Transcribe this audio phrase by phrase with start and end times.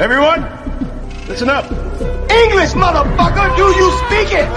[0.00, 0.42] Everyone,
[1.28, 1.70] listen up.
[2.28, 3.56] English, motherfucker!
[3.56, 4.48] Do you speak it?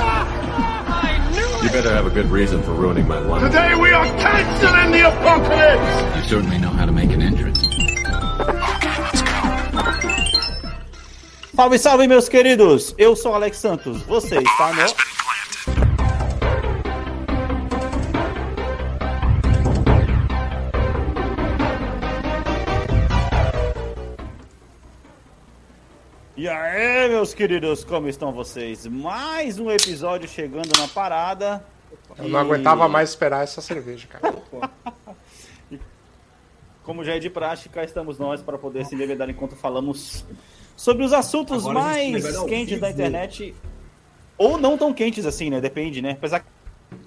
[1.63, 3.43] You better have a good reason for ruining my life.
[3.43, 6.17] Today we are canceling the apocalypse!
[6.17, 7.59] You certainly know how to make an entrance.
[11.55, 12.95] Salve, salve, meus queridos!
[12.97, 14.01] Eu sou Alex Santos.
[14.07, 15.16] Você está no.
[26.37, 28.85] E aí, meus queridos, como estão vocês?
[28.85, 31.65] Mais um episódio chegando na parada.
[32.15, 34.35] Eu não aguentava mais esperar essa cerveja, cara.
[36.83, 40.27] Como já é de praxe, cá estamos nós para poder se embebedar enquanto falamos
[40.75, 43.55] sobre os assuntos Agora mais quentes da internet.
[44.37, 45.59] Ou não tão quentes assim, né?
[45.59, 46.11] Depende, né?
[46.11, 46.45] Apesar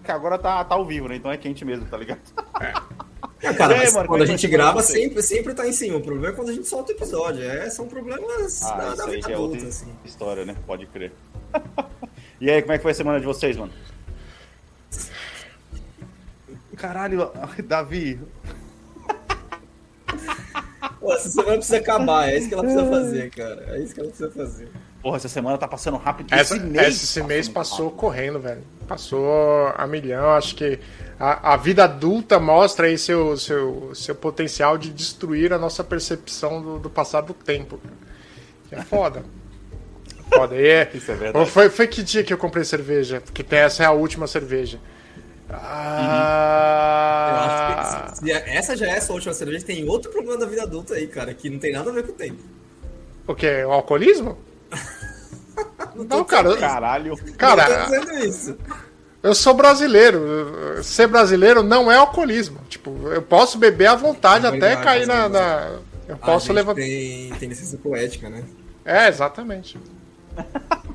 [0.02, 1.14] que agora tá, tá ao vivo, né?
[1.14, 2.20] Então é quente mesmo, tá ligado?
[2.60, 2.72] É,
[3.40, 5.96] cara, mas mano, como quando é a gente grava, sempre, sempre tá em cima.
[5.96, 7.42] O problema é quando a gente solta o episódio.
[7.42, 9.86] É, são problemas Ah, da, isso da aí vida já é outra adulta, assim.
[10.04, 10.56] história, né?
[10.66, 11.12] Pode crer.
[12.40, 13.72] e aí, como é que foi a semana de vocês, mano?
[16.76, 17.30] Caralho,
[17.64, 18.20] Davi.
[20.98, 23.76] Pô, essa semana precisa acabar, é isso que ela precisa fazer, cara.
[23.76, 24.68] É isso que ela precisa fazer.
[25.02, 26.32] Porra, essa semana tá passando rápido.
[26.32, 27.98] Essa- esse mês, esse mês muito passou rápido.
[27.98, 28.62] correndo, velho.
[28.86, 30.30] Passou a milhão.
[30.32, 30.78] Acho que
[31.18, 36.60] a, a vida adulta mostra aí seu, seu, seu potencial de destruir a nossa percepção
[36.60, 37.80] do, do passar do tempo.
[38.68, 39.24] Que é foda.
[40.32, 40.54] Foda.
[40.54, 41.50] E é, Isso é verdade.
[41.50, 43.20] Foi, foi que dia que eu comprei cerveja?
[43.20, 44.78] Porque tem- essa é a última cerveja.
[45.48, 45.56] Eu
[46.20, 50.46] Ah, acho que se essa já é a sua última cerveja, tem outro problema da
[50.46, 52.40] vida adulta aí, cara, que não tem nada a ver com o tempo.
[53.26, 53.64] O quê?
[53.64, 54.38] O alcoolismo?
[56.08, 56.56] Não, cara.
[56.56, 57.12] Caralho.
[57.12, 58.56] Eu tô Cara, dizendo isso.
[59.22, 60.82] Eu sou brasileiro.
[60.82, 62.58] Ser brasileiro não é alcoolismo.
[62.68, 65.28] Tipo, eu posso beber à vontade É até verdade, cair é na.
[65.28, 65.70] na-
[66.08, 66.80] Eu A posso gente levantar.
[66.80, 68.42] tem, tem licença poética, né?
[68.84, 69.78] É, exatamente.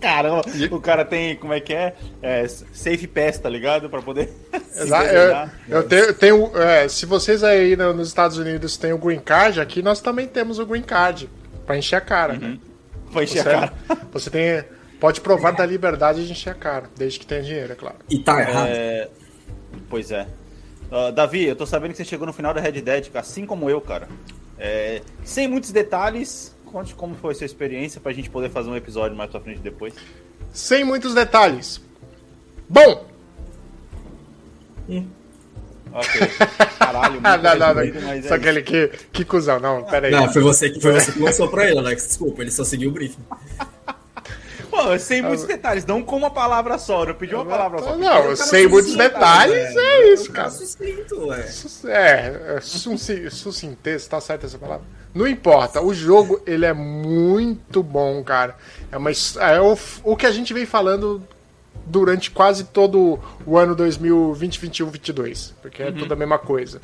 [0.00, 1.94] Caramba, o cara tem, como é que é?
[2.20, 3.88] é safe pass, tá ligado?
[3.88, 4.30] Pra poder.
[4.70, 5.54] se Exa- embebedar.
[5.66, 6.04] eu, eu tenho.
[6.04, 9.80] eu tenho, é, se vocês aí no- nos Estados Unidos têm o green card, aqui
[9.82, 11.28] nós também temos o green card.
[11.66, 12.34] Pra encher a cara.
[12.34, 12.58] né?
[13.14, 13.72] Foi encher Você, a cara.
[14.12, 14.64] você tem.
[15.00, 17.96] Pode provar da liberdade de encher a cara, desde que tenha dinheiro, é claro.
[18.10, 18.68] E tá errado.
[18.68, 19.08] É,
[19.88, 20.26] Pois é.
[20.90, 23.70] Ah, Davi, eu tô sabendo que você chegou no final da Red Dead, assim como
[23.70, 24.08] eu, cara.
[24.58, 28.76] É, Sem muitos detalhes, conte como foi a sua experiência pra gente poder fazer um
[28.76, 29.94] episódio mais pra frente depois.
[30.52, 31.80] Sem muitos detalhes.
[32.68, 33.06] Bom!
[35.94, 36.20] Ok.
[36.78, 37.74] Caralho, muito Ah, não, não, não.
[37.82, 38.34] resumido, mas é Só isso.
[38.34, 38.90] aquele que.
[39.12, 40.12] Que cuzão, não, pera aí.
[40.12, 42.06] Não, foi você, que- foi você que lançou pra ele, Alex.
[42.08, 43.22] Desculpa, ele só seguiu o briefing.
[44.70, 47.04] Pô, sem muitos detalhes, não com uma palavra só.
[47.04, 47.96] Eu pedi uma palavra só.
[47.96, 50.50] Não, eu sei muitos sucinto, detalhes, é isso, Um cara.
[50.50, 51.46] sucinto, ué.
[51.86, 54.84] É, é suci- sucintez, tá certo essa palavra?
[55.14, 58.56] Não importa, o jogo ele é muito bom, cara.
[58.90, 61.22] É, uma, é o, o que a gente vem falando
[61.86, 66.80] durante quase todo o ano 2020, 21, 22, porque é tudo a mesma coisa.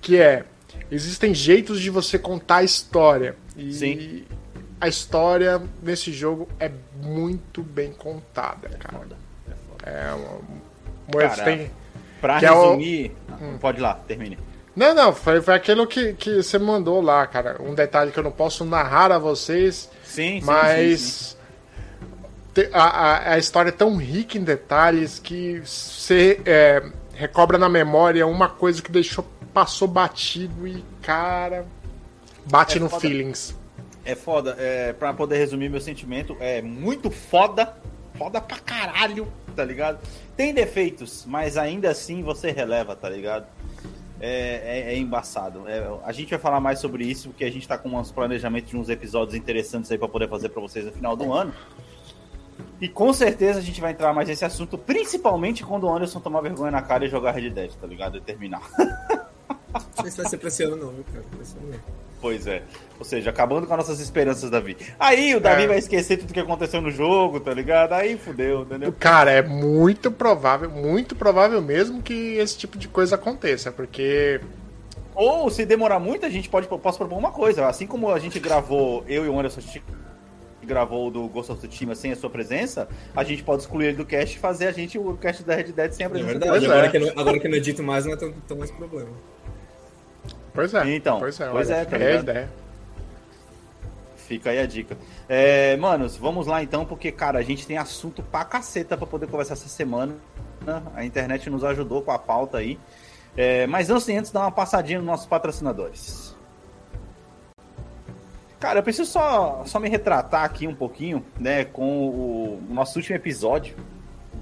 [0.00, 0.44] Que é,
[0.90, 3.36] existem jeitos de você contar a história.
[3.56, 4.24] E Sim.
[4.80, 6.70] a história nesse jogo é
[7.02, 9.06] muito bem contada, cara.
[9.82, 10.40] É uma...
[11.12, 11.70] Moedas Cara, tem...
[12.20, 13.12] Pra Que é o- resumir.
[13.60, 14.38] Pode ir lá, termine.
[14.74, 17.56] Não, não, foi, foi aquilo que, que você mandou lá, cara.
[17.62, 20.46] Um detalhe que eu não posso narrar a vocês, Sim, sim.
[20.46, 21.35] mas sim, sim.
[22.72, 26.82] A, a história é tão rica em detalhes que você é,
[27.14, 31.64] recobra na memória uma coisa que deixou passou batido e, cara,
[32.50, 33.00] bate É no foda.
[33.00, 33.54] feelings.
[34.04, 37.74] É foda, é, pra poder resumir meu sentimento, é muito foda,
[38.16, 39.98] foda pra caralho, tá ligado?
[40.36, 43.46] Tem defeitos, mas ainda assim você releva, tá ligado?
[44.20, 45.68] É, é- é embaçado.
[45.68, 48.70] É, a gente vai falar mais sobre isso, porque a gente tá com uns planejamentos
[48.70, 51.52] de uns episódios interessantes aí pra poder fazer pra vocês no final do ano.
[52.80, 56.40] E com certeza a gente vai entrar mais nesse assunto, principalmente quando o Anderson tomar
[56.42, 58.18] vergonha na cara e jogar Red Dead, tá ligado?
[58.18, 58.60] E terminar.
[58.78, 61.24] Não sei se vai ser pra esse ano, não, viu, cara?
[61.30, 61.78] Pra esse ano não.
[62.20, 62.62] Pois é.
[62.98, 64.76] Ou seja, acabando com as nossas esperanças, Davi.
[64.98, 65.68] Aí o Davi É.
[65.68, 67.92] vai esquecer tudo que aconteceu no jogo, tá ligado?
[67.92, 68.92] Aí fudeu, entendeu?
[68.98, 74.40] Cara, é muito provável, muito provável mesmo que esse tipo de coisa aconteça, porque
[75.14, 77.66] Ou se demorar muito, a gente pode posso propor uma coisa.
[77.66, 79.82] Assim como a gente gravou, eu e o Anderson a gente
[80.66, 83.96] gravou o do Ghost of Tsushima sem a sua presença, a gente pode excluir ele
[83.96, 86.30] do cast e fazer a gente o cast da Red Dead sem a É presença
[86.38, 86.72] verdade, dele.
[86.72, 86.90] agora, é.
[86.90, 89.10] que eu não, agora que eu não edito mais, não é tão, tão mais problema.
[90.52, 90.94] Pois é.
[90.94, 92.50] Então, pois é, pois é, tá é ideia.
[94.16, 94.96] Fica aí a dica.
[95.28, 99.28] É, manos, vamos lá então, porque, cara, a gente tem assunto pra caceta pra poder
[99.28, 100.14] conversar essa semana.
[100.96, 102.76] A internet nos ajudou com a pauta aí.
[103.36, 106.35] É, mas antes, antes, dar uma passadinha nos nossos patrocinadores.
[108.58, 113.14] Cara, eu preciso só, só me retratar aqui um pouquinho, né, com o, nosso último
[113.14, 113.76] episódio.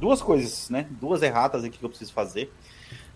[0.00, 0.86] Duas coisas, né?
[1.00, 2.52] Duas erratas aqui que eu preciso fazer.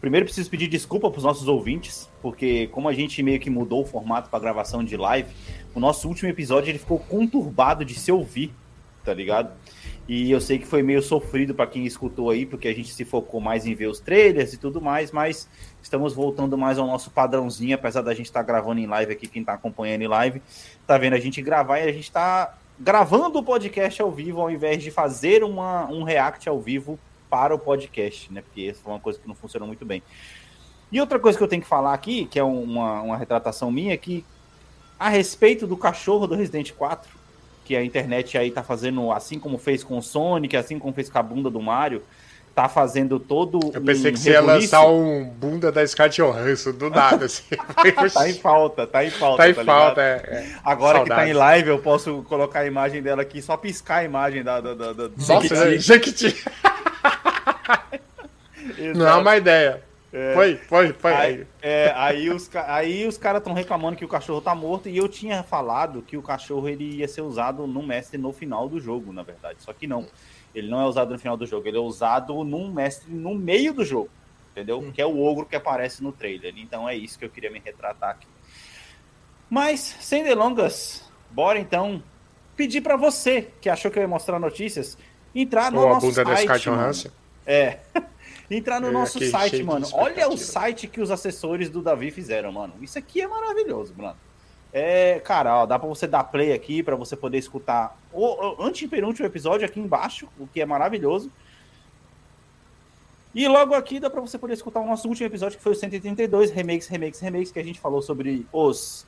[0.01, 3.83] Primeiro, preciso pedir desculpa para os nossos ouvintes, porque como a gente meio que mudou
[3.83, 5.29] o formato para gravação de live,
[5.75, 8.53] o nosso último episódio ele ficou conturbado de se ouvir,
[9.05, 9.53] tá ligado?
[10.09, 13.05] E eu sei que foi meio sofrido para quem escutou aí, porque a gente se
[13.05, 15.47] focou mais em ver os trailers e tudo mais, mas
[15.83, 19.29] estamos voltando mais ao nosso padrãozinho, apesar da gente estar tá gravando em live aqui,
[19.29, 20.41] quem está acompanhando em live,
[20.87, 24.51] tá vendo a gente gravar e a gente está gravando o podcast ao vivo ao
[24.51, 28.41] invés de fazer uma, um react ao vivo para o podcast, né?
[28.41, 30.03] Porque foi uma coisa que não funcionou muito bem.
[30.91, 33.93] E outra coisa que eu tenho que falar aqui, que é uma, uma retratação minha,
[33.93, 34.25] é que
[34.99, 37.18] a respeito do cachorro do Resident 4,
[37.69, 41.11] que a internet aí tá fazendo, assim como fez com o Sonic, assim como fez
[41.11, 42.03] com a bunda do Mario,
[42.55, 46.73] tá fazendo todo Eu pensei um que você ia lançar um bunda da Scarlett Johansson,
[46.73, 47.45] do nada, assim.
[48.15, 49.43] tá em falta, tá em falta.
[49.43, 51.25] Tá em tá falta, é, é, Agora Saudades.
[51.25, 54.43] que tá em live, eu posso colocar a imagem dela aqui, só piscar a imagem
[54.43, 54.63] da...
[54.63, 55.11] da, da, da...
[55.29, 56.35] Nossa, Jequiti.
[58.97, 59.83] Não é uma ideia.
[60.13, 61.13] É, foi, foi, foi.
[61.13, 64.97] Aí, é, aí os, aí os caras estão reclamando que o cachorro tá morto e
[64.97, 68.81] eu tinha falado que o cachorro ele ia ser usado no mestre no final do
[68.81, 69.63] jogo, na verdade.
[69.63, 70.07] Só que não.
[70.55, 73.75] Ele não é usado no final do jogo, ele é usado num mestre no meio
[73.75, 74.09] do jogo.
[74.53, 74.81] Entendeu?
[74.81, 74.91] Hum.
[74.91, 76.55] Que é o ogro que aparece no trailer.
[76.57, 78.27] Então é isso que eu queria me retratar aqui.
[79.51, 82.03] Mas, sem delongas, bora então
[82.57, 84.99] pedir para você que achou que eu ia mostrar notícias
[85.35, 87.11] entrar no Ou nosso site.
[87.47, 87.79] É.
[88.51, 89.87] Entrar no eu nosso site, mano.
[89.93, 92.75] Olha o site que os assessores do Davi fizeram, mano.
[92.81, 94.17] Isso aqui é maravilhoso, mano.
[94.73, 98.63] É, cara, ó, dá para você dar play aqui para você poder escutar o, o
[98.63, 101.31] antepenúltimo episódio aqui embaixo, o que é maravilhoso.
[103.35, 105.77] E logo aqui dá para você poder escutar o nosso último episódio, que foi o
[105.77, 109.07] 132 Remakes, Remakes, Remakes, que a gente falou sobre os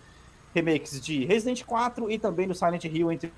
[0.55, 3.33] remakes de Resident 4 e também do Silent Hill, entre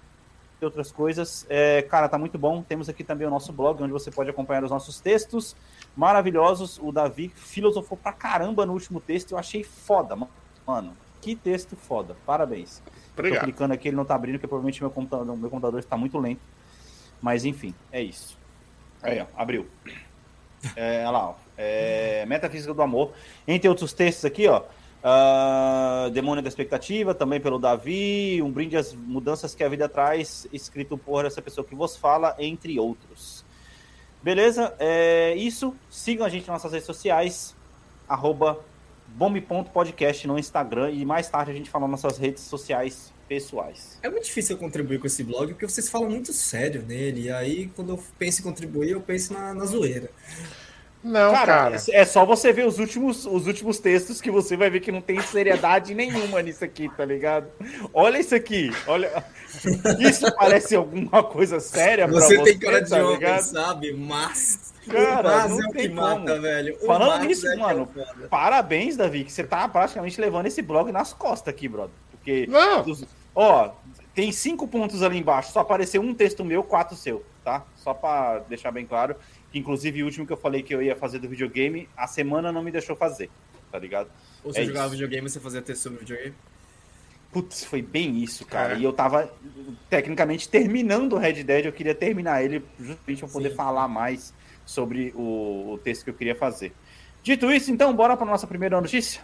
[0.64, 1.46] outras coisas.
[1.48, 2.62] É, cara, tá muito bom.
[2.62, 5.56] Temos aqui também o nosso blog, onde você pode acompanhar os nossos textos
[5.96, 6.78] maravilhosos.
[6.82, 9.32] O Davi filosofou pra caramba no último texto.
[9.32, 10.16] Eu achei foda,
[10.66, 10.96] mano.
[11.20, 12.16] Que texto foda.
[12.26, 12.82] Parabéns.
[13.12, 13.40] Obrigado.
[13.40, 16.18] Tô clicando aqui, ele não tá abrindo, porque provavelmente meu computador, meu computador está muito
[16.18, 16.40] lento.
[17.20, 18.36] Mas enfim, é isso.
[19.02, 19.66] Aí, ó, abriu.
[20.76, 21.34] É, olha lá, ó.
[21.56, 23.12] É, Metafísica do Amor.
[23.46, 24.62] Entre outros textos aqui, ó.
[25.02, 28.40] Uh, Demônio da Expectativa, também pelo Davi.
[28.40, 32.36] Um brinde às mudanças que a vida traz, escrito por essa pessoa que vos fala,
[32.38, 33.44] entre outros.
[34.22, 34.74] Beleza?
[34.78, 35.74] É isso.
[35.90, 37.56] Sigam a gente nas nossas redes sociais.
[38.08, 38.60] Arroba
[39.08, 40.90] bombe.podcast no Instagram.
[40.92, 43.98] E mais tarde a gente fala nas nossas redes sociais pessoais.
[44.02, 47.22] É muito difícil eu contribuir com esse blog, porque vocês falam muito sério nele.
[47.22, 50.10] E aí, quando eu penso em contribuir, eu penso na, na zoeira.
[51.02, 54.70] Não, cara, cara, É só você ver os últimos, os últimos textos que você vai
[54.70, 57.48] ver que não tem seriedade nenhuma nisso aqui, tá ligado?
[57.92, 59.24] Olha isso aqui, olha.
[59.98, 62.36] Isso parece alguma coisa séria você pra você.
[62.36, 63.42] Você tem cara de tá homem, ligado?
[63.42, 63.92] sabe?
[63.92, 64.72] Mas.
[64.88, 66.00] Cara, não é o que como.
[66.00, 66.76] mata, velho.
[66.82, 70.62] O Falando nisso, é, é mano, é parabéns, Davi, que você tá praticamente levando esse
[70.62, 71.94] blog nas costas aqui, brother.
[72.10, 72.46] Porque.
[72.48, 72.82] Não.
[72.82, 73.04] Dos,
[73.34, 73.72] ó,
[74.14, 77.64] tem cinco pontos ali embaixo, só apareceu um texto meu, quatro seu, tá?
[77.76, 79.16] Só pra deixar bem claro
[79.54, 82.62] inclusive o último que eu falei que eu ia fazer do videogame, a semana não
[82.62, 83.30] me deixou fazer,
[83.70, 84.10] tá ligado?
[84.44, 84.96] Ou você é jogava isso.
[84.96, 86.34] videogame você fazia texto sobre videogame?
[87.32, 88.74] Putz, foi bem isso, cara.
[88.74, 88.78] É.
[88.78, 89.32] E eu tava,
[89.88, 93.56] tecnicamente, terminando o Red Dead, eu queria terminar ele justamente pra poder Sim.
[93.56, 94.34] falar mais
[94.66, 96.74] sobre o, o, texto que eu queria fazer.
[97.22, 99.22] Dito isso, então, bora pra nossa primeira notícia?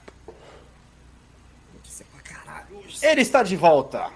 [1.75, 2.81] Notícia pra caralho.
[3.03, 4.11] Ele está de volta.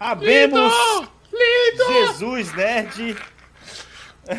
[0.00, 1.12] Abemos Lindo!
[1.32, 1.92] Lindo!
[1.92, 3.16] Jesus Nerd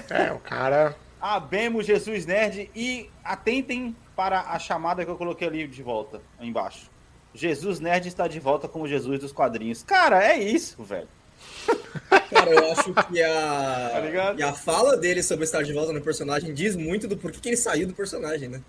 [0.09, 0.95] é, o cara.
[1.21, 6.89] Abemos Jesus Nerd e atentem para a chamada que eu coloquei ali de volta, embaixo.
[7.33, 9.83] Jesus Nerd está de volta como Jesus dos quadrinhos.
[9.83, 11.07] Cara, é isso, velho.
[12.29, 16.01] Cara, eu acho que a, tá e a fala dele sobre estar de volta no
[16.01, 18.61] personagem diz muito do porquê que ele saiu do personagem, né?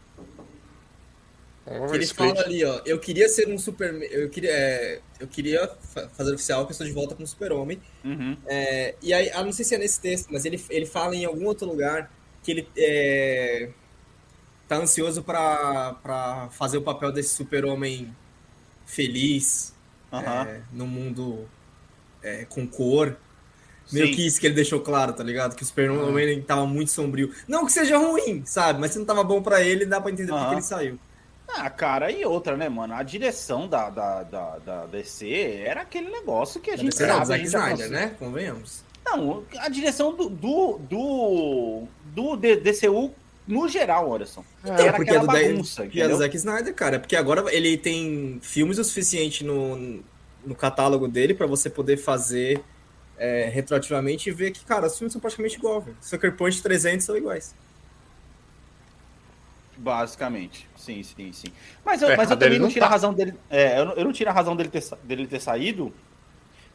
[1.88, 5.70] Que ele fala ali, ó, eu queria ser um super, eu queria, é, eu queria
[6.16, 7.80] fazer oficial que eu estou de volta como super-homem.
[8.04, 8.36] Uhum.
[8.46, 11.24] É, e aí, eu não sei se é nesse texto, mas ele, ele fala em
[11.24, 12.10] algum outro lugar
[12.42, 13.68] que ele é,
[14.66, 18.14] tá ansioso para fazer o papel desse super-homem
[18.86, 19.72] feliz
[20.12, 20.20] uhum.
[20.20, 21.48] é, no mundo
[22.22, 23.16] é, com cor.
[23.92, 24.14] Meio Sim.
[24.14, 25.56] que isso que ele deixou claro, tá ligado?
[25.56, 26.42] Que o super-homem uhum.
[26.42, 27.34] tava muito sombrio.
[27.48, 28.80] Não que seja ruim, sabe?
[28.80, 30.38] Mas se não tava bom para ele, dá para entender uhum.
[30.38, 30.98] por que ele saiu.
[31.56, 32.94] Ah, cara, e outra, né, mano?
[32.94, 37.26] A direção da, da, da, da DC era aquele negócio que a gente sabe.
[37.26, 38.14] Zack Snyder, né?
[38.18, 38.82] Convenhamos.
[39.04, 41.82] Não, a direção do, do, do,
[42.14, 43.12] do DCU
[43.46, 44.44] no geral, Orson.
[44.62, 47.00] Então, era porque aquela é do bagunça, é do Zack Snyder, cara.
[47.00, 50.00] Porque agora ele tem filmes o suficiente no,
[50.44, 52.62] no catálogo dele para você poder fazer
[53.18, 55.84] é, retroativamente e ver que, cara, os filmes são praticamente iguais.
[56.00, 57.54] Sucker Punch 300 são iguais.
[59.80, 61.48] Basicamente, sim, sim, sim.
[61.82, 62.86] Mas eu, é, mas eu também não tiro tá.
[62.86, 63.32] a razão dele.
[63.48, 65.90] É, eu, não, eu não tiro a razão dele ter, dele ter saído.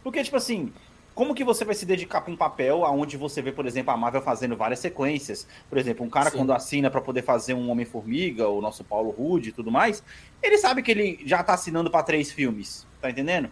[0.03, 0.73] Porque, tipo assim,
[1.13, 3.97] como que você vai se dedicar para um papel aonde você vê, por exemplo, a
[3.97, 5.47] Marvel fazendo várias sequências?
[5.69, 6.37] Por exemplo, um cara Sim.
[6.37, 10.03] quando assina para poder fazer um Homem-Formiga, o nosso Paulo Rude e tudo mais,
[10.41, 13.51] ele sabe que ele já tá assinando para três filmes, tá entendendo?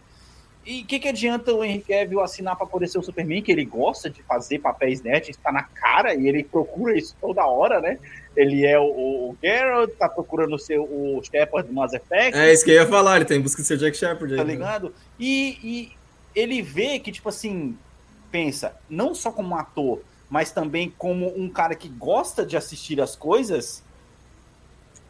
[0.65, 3.51] E o que, que adianta o Henry Cavill assinar para poder ser o Superman, que
[3.51, 7.81] ele gosta de fazer papéis nerds, está na cara e ele procura isso toda hora,
[7.81, 7.99] né?
[8.35, 12.37] Ele é o, o Geralt, tá procurando ser o Shepard do Mass Effect.
[12.37, 14.35] É isso que eu ia falar, ele tem tá busca de ser Jack Shepard.
[14.35, 14.53] Tá né?
[14.53, 14.93] ligado?
[15.19, 15.91] E, e
[16.35, 17.77] ele vê que, tipo assim,
[18.31, 23.15] pensa, não só como ator, mas também como um cara que gosta de assistir as
[23.15, 23.83] coisas,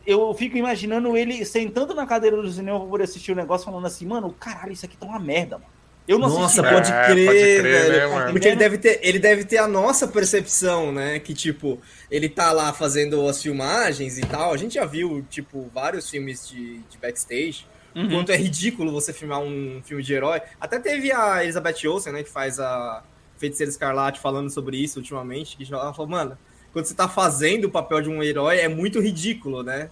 [0.06, 3.86] eu fico imaginando ele sentando na cadeira do cinema pra poder assistir o negócio falando
[3.86, 5.73] assim, mano, caralho, isso aqui tá uma merda, mano.
[6.08, 6.76] Eu não Nossa, assisti.
[6.76, 8.10] pode é, crer, pode crer velho.
[8.10, 11.20] Né, porque ele deve, ter, ele deve ter a nossa percepção, né?
[11.20, 11.80] Que, tipo,
[12.12, 14.54] ele tá lá fazendo as filmagens e tal.
[14.54, 17.66] A gente já viu, tipo, vários filmes de, de backstage.
[17.96, 18.10] Uhum.
[18.10, 20.42] Quanto é ridículo você filmar um filme de herói.
[20.60, 22.24] Até teve a Elizabeth Olsen, né?
[22.24, 23.02] Que faz a
[23.38, 25.56] Feiticeira Escarlate falando sobre isso ultimamente.
[25.56, 26.38] Que ela falou, mano,
[26.74, 29.90] quando você tá fazendo o papel de um herói, é muito ridículo, né?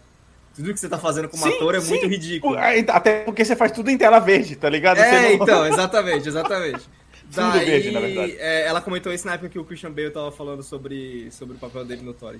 [0.56, 1.90] Tudo que você tá fazendo como sim, ator é sim.
[1.90, 2.58] muito ridículo.
[2.90, 5.00] Até porque você faz tudo em tela verde, tá ligado?
[5.00, 5.44] É, não...
[5.44, 6.90] então, exatamente, exatamente.
[7.32, 8.36] Daí, tudo verde, na verdade.
[8.38, 11.60] É, ela comentou isso na época que o Christian Bale tava falando sobre, sobre o
[11.60, 12.36] papel dele no Thor.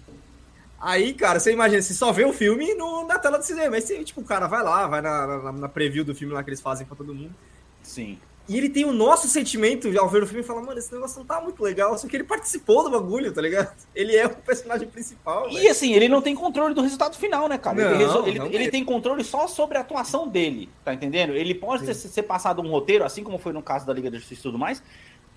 [0.80, 3.76] Aí, cara, você imagina, você só vê o filme no, na tela do cinema.
[3.76, 6.44] Aí você, tipo, o cara vai lá, vai na, na, na preview do filme lá
[6.44, 7.34] que eles fazem pra todo mundo.
[7.82, 8.20] Sim.
[8.52, 11.18] E ele tem o nosso sentimento ao ver o filme e fala, mano, esse negócio
[11.20, 13.74] não tá muito legal, só que ele participou do bagulho, tá ligado?
[13.96, 15.50] Ele é o personagem principal.
[15.50, 15.72] E véio.
[15.72, 17.78] assim, ele não tem controle do resultado final, né, cara?
[17.78, 18.28] Não, ele, resol...
[18.28, 21.34] ele, ele, tem controle só sobre a atuação dele, tá entendendo?
[21.34, 24.18] Ele pode ter, ser passado um roteiro, assim como foi no caso da Liga da
[24.18, 24.84] Justiça e tudo mais.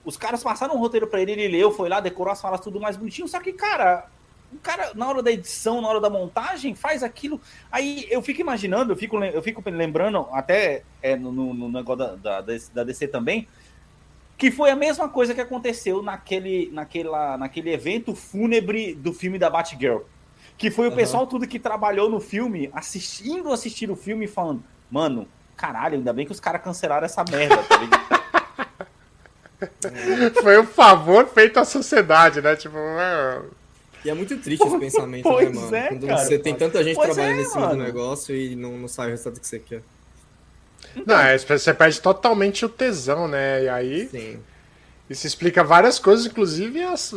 [0.05, 2.81] Os caras passaram um roteiro pra ele, ele leu, foi lá, decorou as falas tudo
[2.81, 4.09] mais bonitinho, só que, cara,
[4.55, 7.41] o cara, na hora da edição, na hora da montagem, faz aquilo.
[7.71, 12.41] Aí eu fico imaginando, eu fico, eu fico lembrando, até é, no, no, negócio da,
[12.41, 13.49] da, da DC também,
[14.39, 19.51] que foi a mesma coisa que aconteceu naquele, naquela, naquele evento fúnebre do filme da
[19.51, 20.03] Batgirl.
[20.57, 20.97] Que foi o uhum.
[20.97, 26.13] pessoal tudo que trabalhou no filme, assistindo assistir o filme e falando, mano, caralho, ainda
[26.13, 28.05] bem que os caras cancelaram essa merda, tá ligado?
[30.43, 32.55] Foi um favor feito à sociedade, né?
[32.55, 32.77] Tipo,
[34.05, 35.75] e é muito triste esse pensamento, né, mano?
[35.75, 37.77] É, Quando cara, você tem tanta gente trabalhando é, em cima mano.
[37.77, 39.83] do negócio e não, não sai o resultado que você quer.
[41.07, 43.65] Não, é, você perde totalmente o tesão, né?
[43.65, 44.09] E aí.
[44.09, 44.39] Sim.
[45.09, 47.13] Isso explica várias coisas, inclusive as,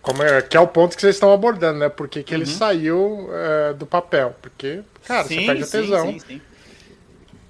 [0.00, 1.88] como é, que é o ponto que vocês estão abordando, né?
[1.88, 2.40] Por que, que uhum.
[2.40, 4.36] ele saiu é, do papel?
[4.40, 6.12] Porque, cara, sim, você perde o tesão.
[6.12, 6.40] Sim, sim,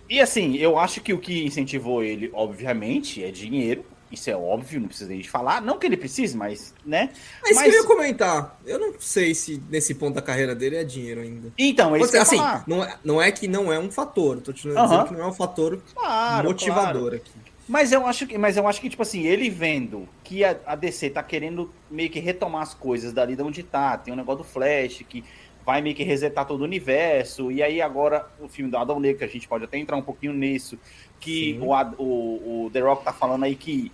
[0.08, 3.84] e assim, eu acho que o que incentivou ele, obviamente, é dinheiro.
[4.14, 5.60] Isso é óbvio, não precisa de falar.
[5.60, 7.10] Não que ele precise, mas, né?
[7.42, 7.66] Mas, mas...
[7.74, 8.58] eu ia comentar.
[8.64, 11.52] Eu não sei se nesse ponto da carreira dele é dinheiro ainda.
[11.58, 14.40] Então, é isso assim, não é, não é que não é um fator.
[14.40, 17.16] Tô te dizendo que não é um fator claro, motivador claro.
[17.16, 17.32] aqui.
[17.66, 20.76] Mas eu acho que, mas eu acho que tipo assim, ele vendo que a, a
[20.76, 24.44] DC tá querendo meio que retomar as coisas dali de onde tá, tem um negócio
[24.44, 25.24] do Flash que
[25.64, 29.18] vai meio que resetar todo o universo, e aí agora o filme do Adão Negro,
[29.18, 30.78] que a gente pode até entrar um pouquinho nisso,
[31.18, 33.90] que o, o, o The Rock tá falando aí que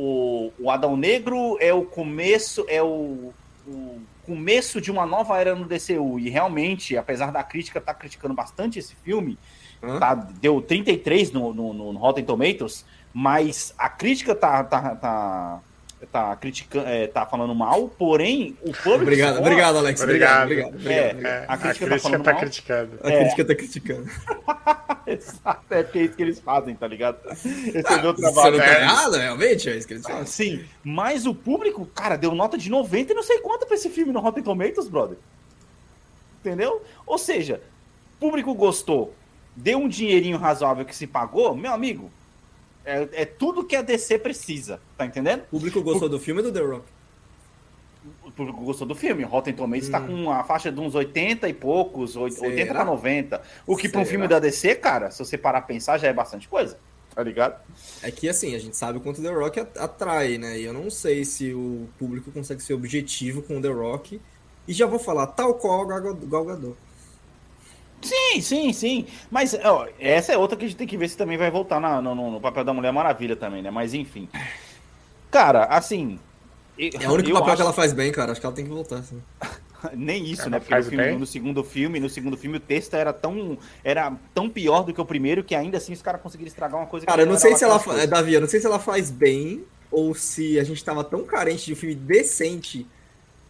[0.00, 3.32] o, o Adão Negro é o começo, é o,
[3.66, 6.18] o começo de uma nova era no DCU.
[6.18, 9.38] E realmente, apesar da crítica estar tá criticando bastante esse filme,
[9.98, 15.60] tá, deu 33 no, no, no Rotten Tomatoes, mas a crítica tá, tá, tá,
[16.06, 19.02] tá criticando, é, tá falando mal, porém o público.
[19.02, 20.00] Obrigado, obrigado, Alex.
[20.00, 20.74] Obrigado, obrigado.
[20.74, 21.44] obrigado, é, obrigado.
[21.48, 22.40] a crítica, a crítica tá, falando tá mal.
[22.40, 22.98] criticando.
[23.02, 23.18] A é.
[23.18, 24.10] crítica tá criticando.
[25.06, 27.18] Exato, é porque é isso que eles fazem, tá ligado?
[27.30, 28.56] Esse ah, é o meu trabalho.
[28.56, 30.26] Você não tá errado, realmente, é isso que eles fazem.
[30.26, 33.90] Sim, mas o público, cara, deu nota de 90 e não sei quanto pra esse
[33.90, 35.18] filme no Rotten Tomatoes, brother.
[36.40, 36.82] Entendeu?
[37.06, 37.60] Ou seja,
[38.16, 39.14] o público gostou,
[39.54, 42.10] deu um dinheirinho razoável que se pagou, meu amigo,
[42.84, 45.42] é, é tudo que a DC precisa, tá entendendo?
[45.42, 46.10] O público gostou o...
[46.10, 46.84] do filme do The Rock?
[48.24, 49.22] O público gostou do filme.
[49.24, 50.06] Rotten Tomatoes está hum.
[50.06, 53.42] com uma faixa de uns 80 e poucos, 80 para 90.
[53.66, 56.12] O que para um filme da DC, cara, se você parar a pensar, já é
[56.12, 56.78] bastante coisa.
[57.14, 57.60] Tá ligado?
[58.02, 60.58] É que assim, a gente sabe o quanto The Rock atrai, né?
[60.58, 64.20] E eu não sei se o público consegue ser objetivo com o The Rock.
[64.66, 66.76] E já vou falar, tal qual o Gal Gadot.
[68.02, 69.06] Sim, sim, sim.
[69.30, 71.80] Mas ó, essa é outra que a gente tem que ver se também vai voltar
[71.80, 73.70] na, no, no, papel da Mulher Maravilha também, né?
[73.70, 74.28] Mas enfim.
[75.30, 76.18] Cara, assim.
[76.78, 77.56] É o único papel acho...
[77.56, 78.32] que ela faz bem, cara.
[78.32, 78.96] Acho que ela tem que voltar.
[78.96, 79.20] Assim.
[79.94, 80.60] Nem isso, ela né?
[80.60, 84.48] Porque no, filme, no, segundo filme, no segundo filme o texto era tão, era tão
[84.48, 87.22] pior do que o primeiro que ainda assim os caras conseguiram estragar uma coisa Cara,
[87.22, 90.14] eu não sei se ela faz, Davi, eu não sei se ela faz bem ou
[90.14, 92.86] se a gente tava tão carente de um filme decente,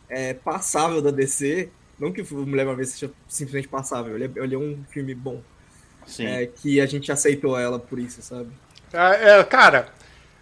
[0.08, 1.68] é, passável da DC,
[2.00, 5.42] não que o Mulher Maravilha seja simplesmente passável, ele é, ele é um filme bom.
[6.06, 6.26] Sim.
[6.26, 8.48] É, que a gente aceitou ela por isso, sabe?
[8.92, 9.88] É, é, cara,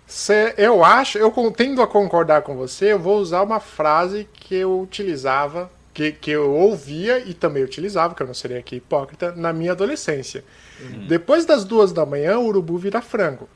[0.06, 4.54] cê, eu acho, eu tendo a concordar com você, eu vou usar uma frase que
[4.54, 9.32] eu utilizava, que, que eu ouvia e também utilizava, que eu não seria aqui hipócrita,
[9.32, 10.44] na minha adolescência.
[10.80, 11.06] Uhum.
[11.08, 13.48] Depois das duas da manhã, o urubu vira frango.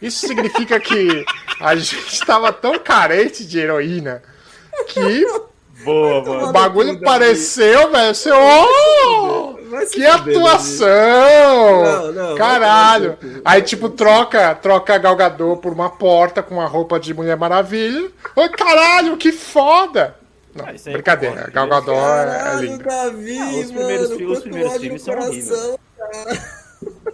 [0.00, 1.24] Isso significa que
[1.60, 4.22] a gente estava tão carente de heroína
[4.88, 5.24] que
[5.84, 6.48] Boa, boa.
[6.48, 8.14] O bagulho pareceu, velho.
[8.14, 9.56] Você, oh,
[9.92, 10.88] que atuação!
[11.82, 13.16] Não, não, Caralho!
[13.44, 18.10] Aí, tipo, troca, troca a Galgador por uma porta com a roupa de Mulher Maravilha.
[18.34, 20.16] Ô, caralho, que foda!
[20.54, 22.84] Não, ah, brincadeira, a Galgador é linda.
[22.84, 25.80] Davi, ah, os primeiros, mano, os primeiros filmes são horríveis.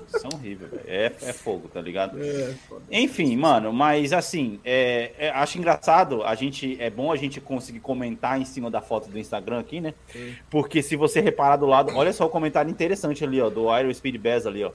[0.08, 0.82] São horríveis, velho.
[0.87, 2.18] É, é fogo, tá ligado?
[2.23, 2.54] É,
[2.90, 7.80] Enfim, mano, mas assim, é, é, acho engraçado, a gente, é bom a gente conseguir
[7.80, 9.94] comentar em cima da foto do Instagram aqui, né?
[10.12, 10.35] Sim.
[10.49, 13.92] Porque se você reparar do lado, olha só o comentário interessante ali, ó, do Iron
[13.92, 14.70] Speed Bass ali, ó.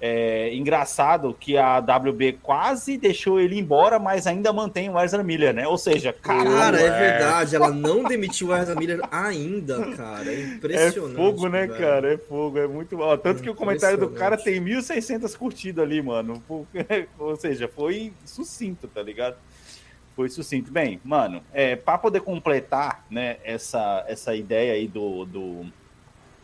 [0.00, 5.54] É engraçado que a WB quase deixou ele embora, mas ainda mantém o Ezra Miller,
[5.54, 5.66] né?
[5.66, 10.30] Ou seja, caralho, cara, é, é verdade, ela não demitiu o Ezra Miller ainda, cara.
[10.30, 11.14] É impressionante.
[11.14, 11.78] É fogo, né, velho.
[11.78, 12.14] cara?
[12.14, 13.16] É fogo, é muito bom.
[13.16, 16.42] Tanto que o comentário do cara tem 1.600 curtidas ali, mano.
[17.18, 19.36] Ou seja, foi sucinto, tá ligado?
[20.14, 20.70] Foi sucinto.
[20.70, 25.66] Bem, mano, é, para poder completar né, essa, essa ideia aí do, do,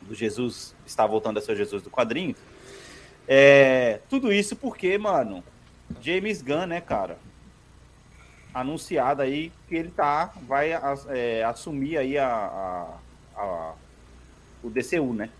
[0.02, 2.34] do Jesus estar voltando a ser Jesus do quadrinho,
[3.26, 5.42] é, tudo isso porque, mano,
[6.00, 7.18] James Gunn, né, cara?
[8.52, 10.72] Anunciado aí que ele tá, vai
[11.08, 13.72] é, assumir aí a, a, a,
[14.62, 15.30] o DCU, né?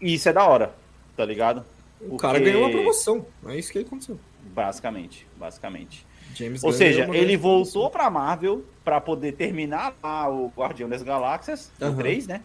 [0.00, 0.74] E isso é da hora,
[1.16, 1.64] tá ligado?
[1.98, 2.14] Porque...
[2.14, 4.18] O cara ganhou uma promoção, é isso que aconteceu.
[4.42, 6.06] Basicamente, basicamente.
[6.34, 11.02] James Ou Gunn seja, ele voltou pra Marvel para poder terminar lá o Guardião das
[11.02, 11.90] Galáxias, uhum.
[11.90, 12.42] o 3, né?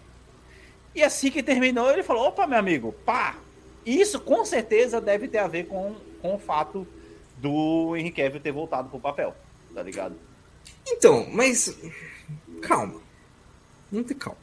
[0.95, 3.35] E assim que terminou, ele falou: opa, meu amigo, pá,
[3.85, 6.87] isso com certeza deve ter a ver com, com o fato
[7.37, 9.35] do Henry Cavill ter voltado pro papel,
[9.73, 10.15] tá ligado?
[10.87, 11.77] Então, mas
[12.61, 13.01] calma.
[13.91, 14.39] Vamos ter calma.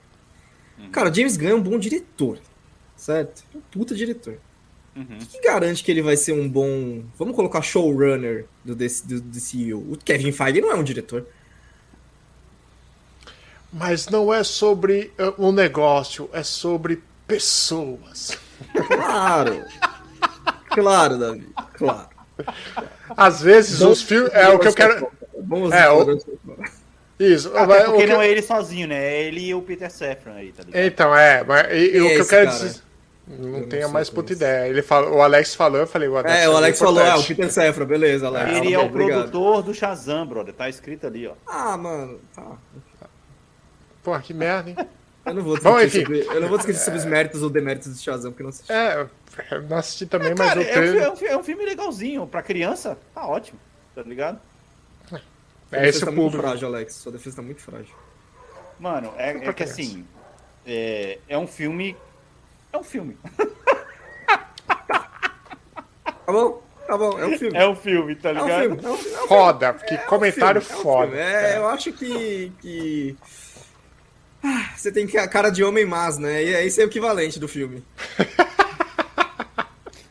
[0.79, 0.91] Uhum.
[0.91, 2.39] Cara, James Gunn é um bom diretor,
[2.97, 3.45] certo?
[3.55, 4.39] Um puta diretor.
[4.95, 5.19] Uhum.
[5.21, 7.05] O que, garante que ele vai ser um bom.
[7.17, 9.79] Vamos colocar showrunner do, do, do CEO?
[9.93, 11.27] O Kevin Feige não é um diretor.
[13.73, 18.37] Mas não é sobre uh, um negócio, é sobre pessoas.
[18.87, 19.65] Claro!
[20.69, 21.49] claro, Davi.
[21.75, 22.09] Claro.
[23.17, 24.33] Às vezes os filmes.
[24.33, 25.09] É o que eu quero.
[25.41, 26.19] Vamos é, o...
[27.19, 27.57] Isso.
[27.57, 28.13] Até porque que...
[28.13, 28.97] não é ele sozinho, né?
[28.97, 30.85] É ele e o Peter Safran aí, tá ligado?
[30.85, 31.43] Então, é.
[31.43, 32.59] Mas, e, e o que eu quero cara?
[32.59, 32.83] dizer.
[33.27, 34.69] Não eu tenho não mais puta ideia.
[34.69, 37.23] Ele falou, o Alex falou, eu falei, o Alex É, o Alex falou, é, o
[37.23, 38.57] Peter Safra, beleza, Alex.
[38.57, 40.55] Ele é o produtor do Shazam, brother.
[40.55, 41.35] Tá escrito ali, ó.
[41.47, 42.57] Ah, mano, tá.
[44.03, 44.77] Porra, que merda, hein?
[45.29, 47.97] Eu não vou discutir, Bom, sobre, eu não vou discutir sobre os méritos ou deméritos
[47.97, 48.73] de Shazam, porque não assisti.
[48.73, 49.09] É,
[49.51, 52.27] eu não assisti também, é, mas cara, eu é, um, é um filme legalzinho.
[52.27, 53.59] Pra criança, tá ótimo,
[53.95, 54.41] tá ligado?
[55.71, 56.31] É esse tá o público.
[56.37, 56.95] muito frágil, Alex.
[56.95, 57.95] Sua defesa tá muito frágil.
[58.79, 60.07] Mano, é, é que assim.
[60.67, 61.97] É, é um filme.
[62.73, 63.17] É um filme.
[66.29, 66.63] Tá bom?
[66.87, 67.59] Tá bom, é um filme.
[67.59, 68.51] É um filme, tá ligado?
[68.51, 71.17] É um filme, é um filme, é um foda, que comentário filme, foda.
[71.17, 73.17] É, eu acho que, que
[74.43, 76.43] ah, você tem a cara de homem mas, né?
[76.45, 77.83] E esse é o equivalente do filme.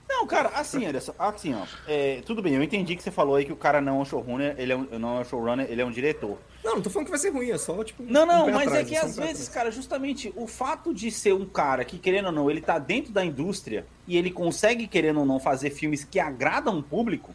[0.09, 1.63] Não, cara, assim, Anderson, assim, ó.
[1.87, 4.05] É, tudo bem, eu entendi que você falou aí que o cara não é um
[4.05, 6.37] showrunner, ele é um, não é um showrunner, ele é um diretor.
[6.63, 8.03] Não, não tô falando que vai ser ruim, é só, tipo.
[8.03, 11.11] Não, não, um mas atrás, é que é às vezes, cara, justamente o fato de
[11.11, 14.87] ser um cara que, querendo ou não, ele tá dentro da indústria e ele consegue,
[14.87, 17.33] querendo ou não, fazer filmes que agradam o público,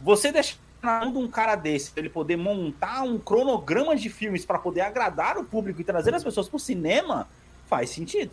[0.00, 4.08] você deixa na mão de um cara desse, pra ele poder montar um cronograma de
[4.08, 7.28] filmes para poder agradar o público e trazer as pessoas pro cinema,
[7.66, 8.30] faz sentido.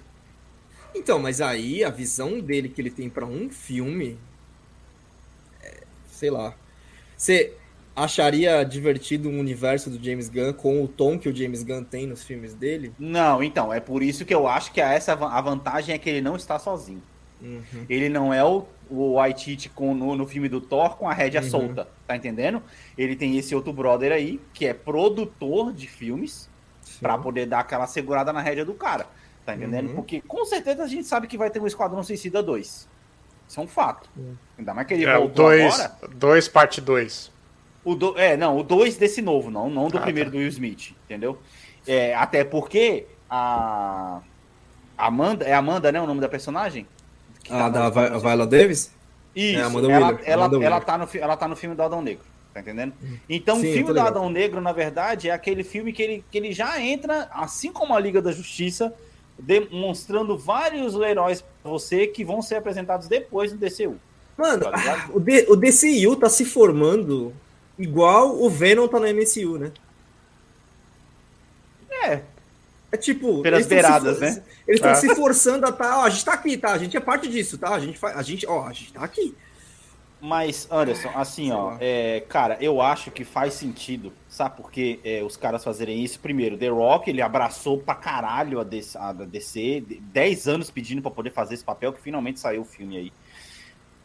[0.95, 4.17] Então, mas aí a visão dele que ele tem para um filme,
[5.61, 6.53] é, sei lá.
[7.17, 7.55] Você
[7.95, 12.07] acharia divertido um universo do James Gunn com o tom que o James Gunn tem
[12.07, 12.93] nos filmes dele?
[12.97, 16.09] Não, então, é por isso que eu acho que a essa a vantagem é que
[16.09, 17.01] ele não está sozinho.
[17.43, 17.86] Uhum.
[17.89, 21.41] Ele não é o, o Waititi com, no, no filme do Thor com a rédea
[21.41, 21.49] uhum.
[21.49, 22.63] solta, tá entendendo?
[22.97, 26.49] Ele tem esse outro brother aí, que é produtor de filmes,
[27.01, 29.06] para poder dar aquela segurada na rédea do cara,
[29.45, 29.89] tá entendendo?
[29.89, 29.95] Uhum.
[29.95, 32.88] Porque com certeza a gente sabe que vai ter um Esquadrão Suicida 2.
[33.45, 34.10] Isso é um fato.
[34.15, 34.36] Uhum.
[34.58, 36.15] Ainda mais que ele é, voltou o dois, agora.
[36.15, 37.32] 2 parte 2.
[37.84, 40.38] O do, é, não, o 2 desse novo, não, não do ah, primeiro tá.
[40.38, 41.38] do Will Smith, entendeu?
[41.86, 44.21] É, até porque a.
[44.97, 45.45] Amanda.
[45.45, 45.99] É Amanda, né?
[45.99, 46.88] O nome da personagem?
[47.49, 48.91] Ah, da Viola Davis?
[49.36, 50.23] Isso, é, Amanda ela, Wheeler.
[50.25, 52.23] ela, Amanda ela, tá no, ela tá no filme do Adão Negro.
[52.53, 52.93] Tá entendendo?
[53.27, 56.38] Então, Sim, o filme do Adão Negro, na verdade, é aquele filme que ele, que
[56.38, 58.93] ele já entra, assim como a Liga da Justiça,
[59.39, 63.97] demonstrando vários heróis pra você que vão ser apresentados depois no DCU.
[64.38, 67.34] Mano, tá o, D, o DCU tá se formando
[67.77, 69.71] igual o Venom tá no MCU, né?
[72.06, 72.21] É.
[72.93, 73.41] É tipo.
[73.41, 74.43] Pelas beiradas, se, né?
[74.67, 74.95] Eles estão é.
[74.95, 75.97] se forçando a tá.
[75.97, 76.73] Ó, a gente tá aqui, tá?
[76.73, 77.73] A gente é parte disso, tá?
[77.73, 78.15] A gente faz.
[78.15, 79.36] A gente, ó, a gente tá aqui.
[80.21, 85.21] Mas, Anderson, assim, ó, é, cara, eu acho que faz sentido, sabe por que é,
[85.21, 86.17] os caras fazerem isso?
[86.17, 91.12] Primeiro, The Rock, ele abraçou pra caralho a DC, a DC 10 anos pedindo para
[91.12, 93.12] poder fazer esse papel, que finalmente saiu o filme aí.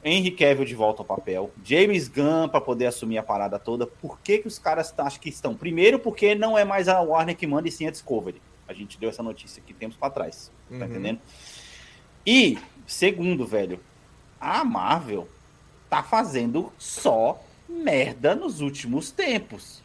[0.03, 3.87] Henry Cavill de volta ao papel, James Gunn para poder assumir a parada toda.
[3.87, 5.55] Por que, que os caras acham que estão?
[5.55, 8.43] Primeiro, porque não é mais a Warner que manda e sim a Discovery.
[8.69, 10.85] A gente deu essa notícia aqui tempos para trás, tá uhum.
[10.85, 11.21] entendendo?
[12.27, 13.81] E, segundo, velho,
[14.39, 15.27] a Marvel
[15.89, 19.83] tá fazendo só merda nos últimos tempos.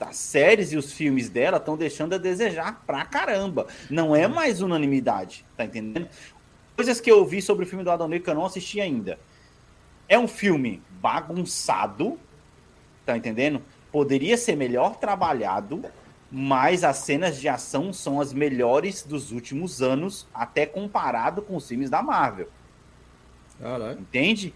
[0.00, 3.66] As séries e os filmes dela estão deixando a desejar pra caramba.
[3.88, 6.06] Não é mais unanimidade, tá entendendo?
[6.76, 9.18] Coisas que eu vi sobre o filme do Adão Negro que eu não assisti ainda.
[10.06, 12.18] É um filme bagunçado,
[13.06, 13.62] tá entendendo?
[13.90, 15.82] Poderia ser melhor trabalhado,
[16.36, 21.68] mas as cenas de ação são as melhores dos últimos anos, até comparado com os
[21.68, 22.48] filmes da Marvel.
[23.60, 24.00] Caraca.
[24.00, 24.52] Entende?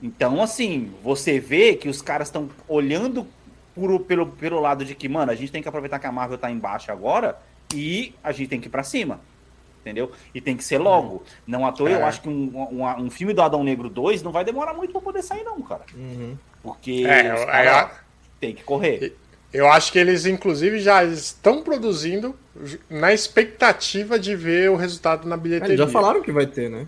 [0.00, 3.26] Então, assim, você vê que os caras estão olhando
[3.74, 6.38] por, pelo, pelo lado de que, mano, a gente tem que aproveitar que a Marvel
[6.38, 7.36] tá embaixo agora
[7.74, 9.18] e a gente tem que ir pra cima.
[9.80, 10.12] Entendeu?
[10.32, 11.14] E tem que ser logo.
[11.14, 11.22] Uhum.
[11.48, 11.94] Não à toa, é.
[11.94, 14.92] eu acho que um, um, um, filme do Adão Negro 2 não vai demorar muito
[14.92, 15.82] pra poder sair, não, cara.
[15.96, 16.38] Uhum.
[16.62, 17.90] Porque é, cara,
[18.38, 19.16] tem que correr.
[19.52, 22.34] Eu acho que eles, inclusive, já estão produzindo
[22.90, 25.74] na expectativa de ver o resultado na bilheteria.
[25.74, 26.86] Eles já falaram que vai ter, né?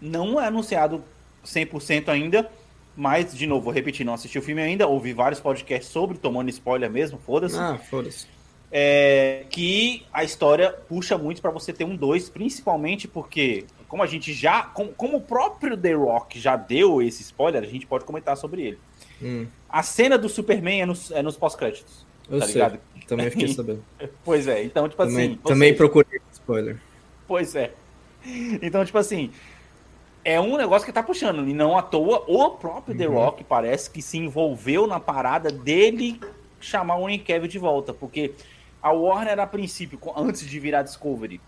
[0.00, 1.04] Não é anunciado
[1.44, 2.50] 100% ainda,
[2.96, 6.48] mas, de novo, vou repetir, não assisti o filme ainda, ouvi vários podcasts sobre, tomando
[6.50, 7.58] spoiler mesmo, foda-se.
[7.58, 8.26] Ah, foda-se.
[8.72, 14.06] É, que a história puxa muito para você ter um 2, principalmente porque, como a
[14.06, 14.62] gente já.
[14.62, 18.62] Como, como, o próprio The Rock já deu esse spoiler, a gente pode comentar sobre
[18.62, 18.78] ele.
[19.22, 19.46] Hum.
[19.68, 22.04] A cena do Superman é nos, é nos pós-créditos.
[22.28, 22.54] Eu tá sei.
[22.54, 22.80] Ligado?
[23.06, 23.84] Também fiquei sabendo.
[24.24, 25.40] pois é, então, tipo também, assim.
[25.44, 26.78] Também procurei spoiler.
[27.26, 27.72] Pois é.
[28.62, 29.30] Então, tipo assim,
[30.24, 31.48] é um negócio que tá puxando.
[31.48, 32.98] E não à toa, o próprio uhum.
[32.98, 36.20] The Rock parece que se envolveu na parada dele
[36.60, 37.94] chamar o Henry Cavill de volta.
[37.94, 38.32] Porque
[38.82, 41.40] a Warner, a princípio, antes de virar Discovery,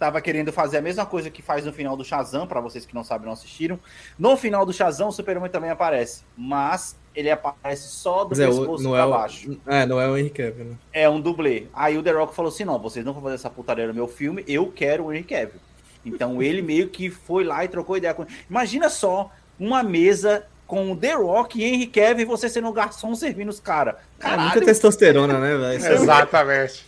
[0.00, 2.94] tava querendo fazer a mesma coisa que faz no final do Shazam, para vocês que
[2.94, 3.78] não sabem, não assistiram.
[4.18, 6.22] No final do Shazam, o Superman também aparece.
[6.34, 9.60] Mas ele aparece só do mas pescoço é, não pra é baixo.
[9.66, 10.76] é, não é o Henry Cavill, né?
[10.90, 11.66] É um dublê.
[11.74, 14.08] Aí o The Rock falou assim, não, vocês não vão fazer essa putaria no meu
[14.08, 15.60] filme, eu quero o Henry Cavill.
[16.04, 18.24] Então ele meio que foi lá e trocou ideia com.
[18.48, 22.72] Imagina só uma mesa com o The Rock e Henry Kevin e você sendo um
[22.72, 23.96] garçom servindo os caras.
[24.18, 25.94] É muita testosterona, né, velho?
[25.94, 26.86] Exatamente.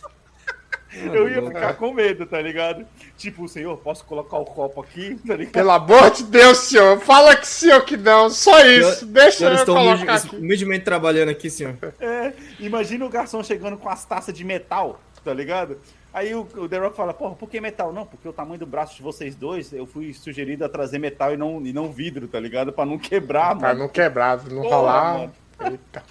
[0.95, 2.85] Eu ia ficar com medo, tá ligado?
[3.17, 5.19] Tipo, senhor, posso colocar o copo aqui?
[5.25, 6.99] Tá Pelo amor de Deus, senhor.
[6.99, 8.29] Fala que sim ou que não.
[8.29, 9.05] Só isso.
[9.05, 10.35] Eu, Deixa eu, eu estou colocar aqui.
[10.35, 11.75] humildemente trabalhando aqui, senhor.
[11.99, 15.77] É, imagina o garçom chegando com as taças de metal, tá ligado?
[16.13, 17.91] Aí o, o The Rock fala, porra, por que metal?
[17.91, 21.33] Não, porque o tamanho do braço de vocês dois, eu fui sugerido a trazer metal
[21.33, 22.71] e não, e não vidro, tá ligado?
[22.71, 23.79] Pra não quebrar, pra mano.
[23.79, 25.29] não quebrar, não porra, rolar.
[25.59, 26.03] Eita.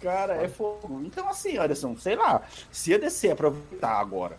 [0.00, 1.02] Cara, é fogo.
[1.04, 4.38] Então, assim, Anderson, sei lá, se a DC aproveitar agora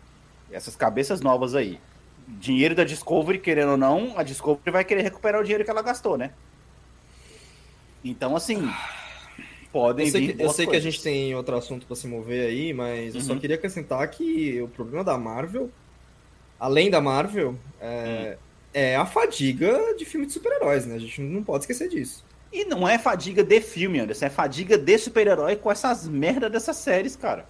[0.51, 1.79] essas cabeças novas aí,
[2.27, 5.81] dinheiro da Discovery, querendo ou não, a Discovery vai querer recuperar o dinheiro que ela
[5.81, 6.31] gastou, né?
[8.03, 8.69] Então, assim,
[9.71, 12.07] podem eu sei, vir que, eu sei que a gente tem outro assunto para se
[12.07, 13.19] mover aí, mas uhum.
[13.19, 13.39] eu só uhum.
[13.39, 15.69] queria acrescentar que o problema da Marvel,
[16.59, 18.37] além da Marvel, é, uhum.
[18.73, 20.95] é a fadiga de filme de super-heróis, né?
[20.95, 22.23] A gente não pode esquecer disso.
[22.51, 26.77] E não é fadiga de filme, Anderson, é fadiga de super-herói com essas merdas dessas
[26.77, 27.45] séries, cara.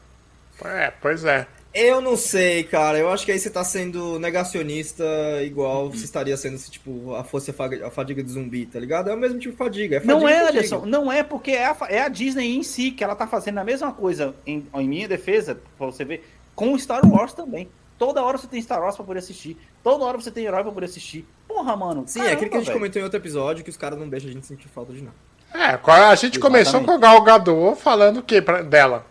[0.64, 1.48] É, pois é.
[1.74, 2.98] Eu não sei, cara.
[2.98, 5.04] Eu acho que aí você tá sendo negacionista
[5.44, 5.92] igual uhum.
[5.92, 9.10] você estaria sendo se, tipo, a fosse a fadiga de zumbi, tá ligado?
[9.10, 9.98] É o mesmo tipo de fadiga.
[9.98, 10.86] É fadiga, não é, Anderson.
[10.86, 13.64] Não é porque é a, é a, Disney em si que ela tá fazendo a
[13.64, 17.70] mesma coisa, em, em minha defesa, pra você ver, com Star Wars também.
[18.00, 19.58] Toda hora você tem Star Wars pra poder assistir.
[19.84, 21.28] Toda hora você tem herói pra poder assistir.
[21.48, 22.04] Porra, mano.
[22.08, 22.80] Sim, caramba, é aquilo que a gente véio.
[22.80, 25.16] comentou em outro episódio, que os caras não deixam a gente sentir falta de nada.
[25.54, 26.40] É, a gente Exatamente.
[26.40, 29.06] começou com o Gal Gadot falando o que dela?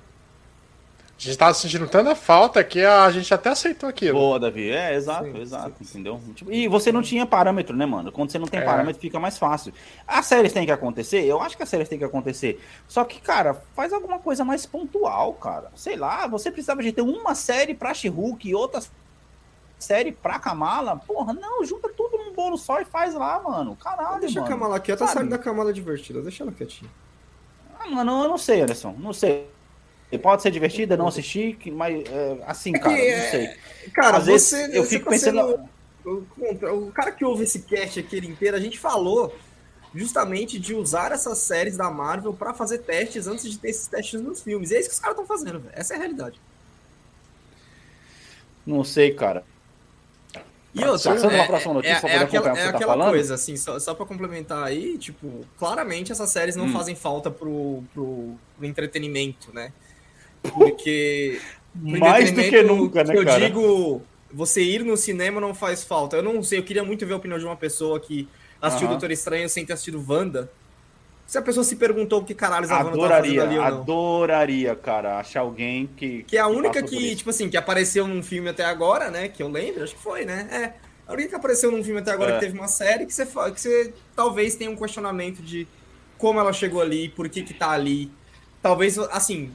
[1.19, 4.17] A gente tava sentindo tanta falta que a gente até aceitou aquilo.
[4.17, 4.71] Boa, Davi.
[4.71, 5.85] É, exato, sim, exato, sim.
[5.99, 6.21] entendeu?
[6.33, 8.13] Tipo, e você não tinha parâmetro, né, mano?
[8.13, 8.65] Quando você não tem é.
[8.65, 9.75] parâmetro, fica mais fácil.
[10.07, 11.25] As séries têm que acontecer?
[11.25, 12.65] Eu acho que as séries têm que acontecer.
[12.87, 15.73] Só que, cara, faz alguma coisa mais pontual, cara.
[15.75, 18.81] Sei lá, você precisava de ter uma série pra She-Hulk e outra
[19.77, 21.03] série pra Kamala.
[21.05, 23.75] Porra, não, junta tudo num bolo só e faz lá, mano.
[23.75, 24.47] Caralho, Deixa mano.
[24.47, 26.23] a Kamala quieta, a série da Kamala divertida.
[26.23, 26.89] Deixa ela quietinha.
[27.77, 28.95] Ah, mano, eu não sei, Anderson.
[28.97, 29.58] Não sei.
[30.17, 33.51] Pode ser divertida, não assistir, mas é, assim, cara, não é, sei.
[33.93, 35.69] Cara, Às você, vezes eu você fico tá pensando.
[36.05, 39.35] Sendo, o cara que ouve esse cast aqui inteiro, a gente falou
[39.95, 44.21] justamente de usar essas séries da Marvel para fazer testes antes de ter esses testes
[44.21, 44.71] nos filmes.
[44.71, 45.75] E é isso que os caras estão fazendo, velho.
[45.75, 46.41] Essa é a realidade.
[48.67, 49.45] Não sei, cara.
[50.75, 53.79] E outra, Passando é, próxima notícia, é, é, aquela, é aquela tá coisa, assim, só,
[53.81, 56.73] só pra complementar aí, tipo, claramente essas séries não hum.
[56.73, 59.73] fazem falta pro, pro, pro entretenimento, né?
[60.43, 61.41] Porque.
[61.75, 63.41] Mais do que nunca, né, eu cara?
[63.41, 66.17] Eu digo, você ir no cinema não faz falta.
[66.17, 68.29] Eu não sei, eu queria muito ver a opinião de uma pessoa que
[68.61, 68.95] assistiu uhum.
[68.95, 70.51] Doutor Estranho sem ter assistido Wanda.
[71.27, 73.65] Se a pessoa se perguntou o que caralho a Wanda fazendo ali ou não.
[73.65, 76.23] Adoraria, cara, achar alguém que...
[76.23, 79.29] Que é a única que, que tipo assim, que apareceu num filme até agora, né,
[79.29, 80.89] que eu lembro, acho que foi, né, é.
[81.07, 82.35] A única que apareceu num filme até agora é.
[82.35, 85.69] que teve uma série que você, que você talvez tenha um questionamento de
[86.17, 88.11] como ela chegou ali, por que que tá ali.
[88.61, 89.53] Talvez, assim,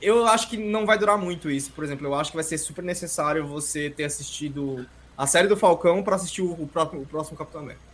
[0.00, 1.72] eu acho que não vai durar muito isso.
[1.72, 4.86] Por exemplo, eu acho que vai ser super necessário você ter assistido
[5.16, 7.84] a série do Falcão para assistir o, próprio, o próximo Capitão América.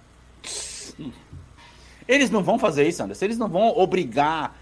[2.06, 3.24] Eles não vão fazer isso, Anderson.
[3.24, 4.56] Eles não vão obrigar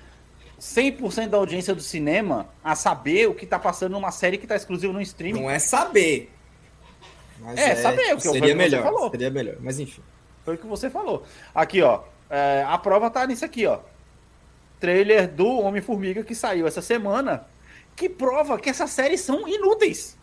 [0.58, 4.56] 100% da audiência do cinema a saber o que tá passando numa série que tá
[4.56, 5.42] exclusiva no streaming.
[5.42, 6.30] Não é saber.
[7.56, 8.82] É, é, saber o que seria melhor.
[8.82, 9.10] Falou.
[9.10, 10.02] Seria melhor, mas enfim.
[10.44, 11.24] Foi o que você falou.
[11.54, 12.00] Aqui, ó.
[12.30, 13.80] É, a prova tá nisso aqui, ó
[14.84, 17.46] trailer do Homem-Formiga que saiu essa semana,
[17.96, 20.18] que prova que essas séries são inúteis.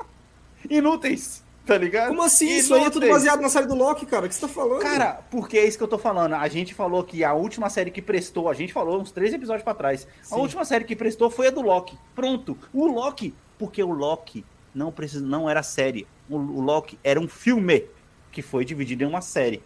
[0.70, 2.08] inúteis, tá ligado?
[2.08, 2.46] Como assim?
[2.46, 2.64] Inúteis.
[2.64, 4.24] Isso aí é tudo baseado na série do Loki, cara.
[4.24, 4.80] O que você tá falando?
[4.80, 6.36] Cara, porque é isso que eu tô falando.
[6.36, 9.62] A gente falou que a última série que prestou, a gente falou uns três episódios
[9.62, 10.08] para trás.
[10.22, 10.34] Sim.
[10.34, 11.98] A última série que prestou foi a do Loki.
[12.14, 12.56] Pronto.
[12.72, 14.42] O Loki, porque o Loki
[14.74, 16.06] não precisa, não era série.
[16.30, 17.84] O, o Loki era um filme
[18.32, 19.62] que foi dividido em uma série.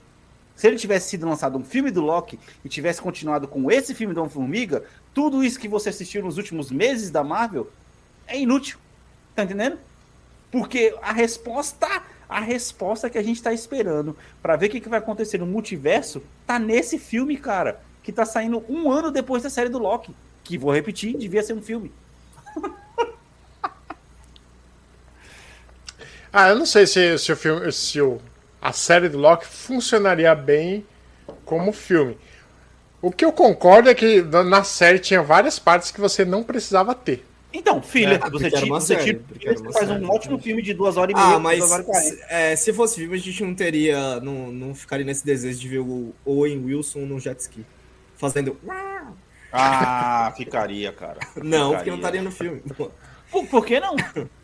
[0.55, 4.15] Se ele tivesse sido lançado um filme do Loki e tivesse continuado com esse filme
[4.15, 4.85] do Homem-Formiga,
[5.15, 7.71] tudo isso que você assistiu nos últimos meses da Marvel
[8.27, 8.79] é inútil.
[9.35, 9.79] Tá entendendo?
[10.51, 14.89] Porque a resposta, a resposta que a gente tá esperando para ver o que, que
[14.89, 19.51] vai acontecer no multiverso, tá nesse filme, cara, que tá saindo um ano depois da
[19.51, 21.91] série do Loki, que vou repetir, devia ser um filme.
[26.33, 28.21] ah, eu não sei se, se o filme, se o
[28.63, 30.87] a série do Loki funcionaria bem
[31.45, 32.17] como filme.
[33.03, 36.95] O que eu concordo é que na série tinha várias partes que você não precisava
[36.95, 37.25] ter.
[37.53, 39.21] Então, filha, é, você, tira, você, tira,
[39.55, 41.37] você faz um ótimo filme de duas horas e meia.
[41.37, 41.61] Ah, mas
[42.31, 44.21] é, se fosse filme, a gente não teria.
[44.21, 47.67] Não, não ficaria nesse desejo de ver o Owen Wilson no jet ski.
[48.17, 48.57] Fazendo.
[49.53, 51.19] Ah, ficaria, cara.
[51.37, 51.77] Não, ficaria.
[51.77, 52.63] porque não estaria no filme.
[53.31, 53.97] Por, por que não?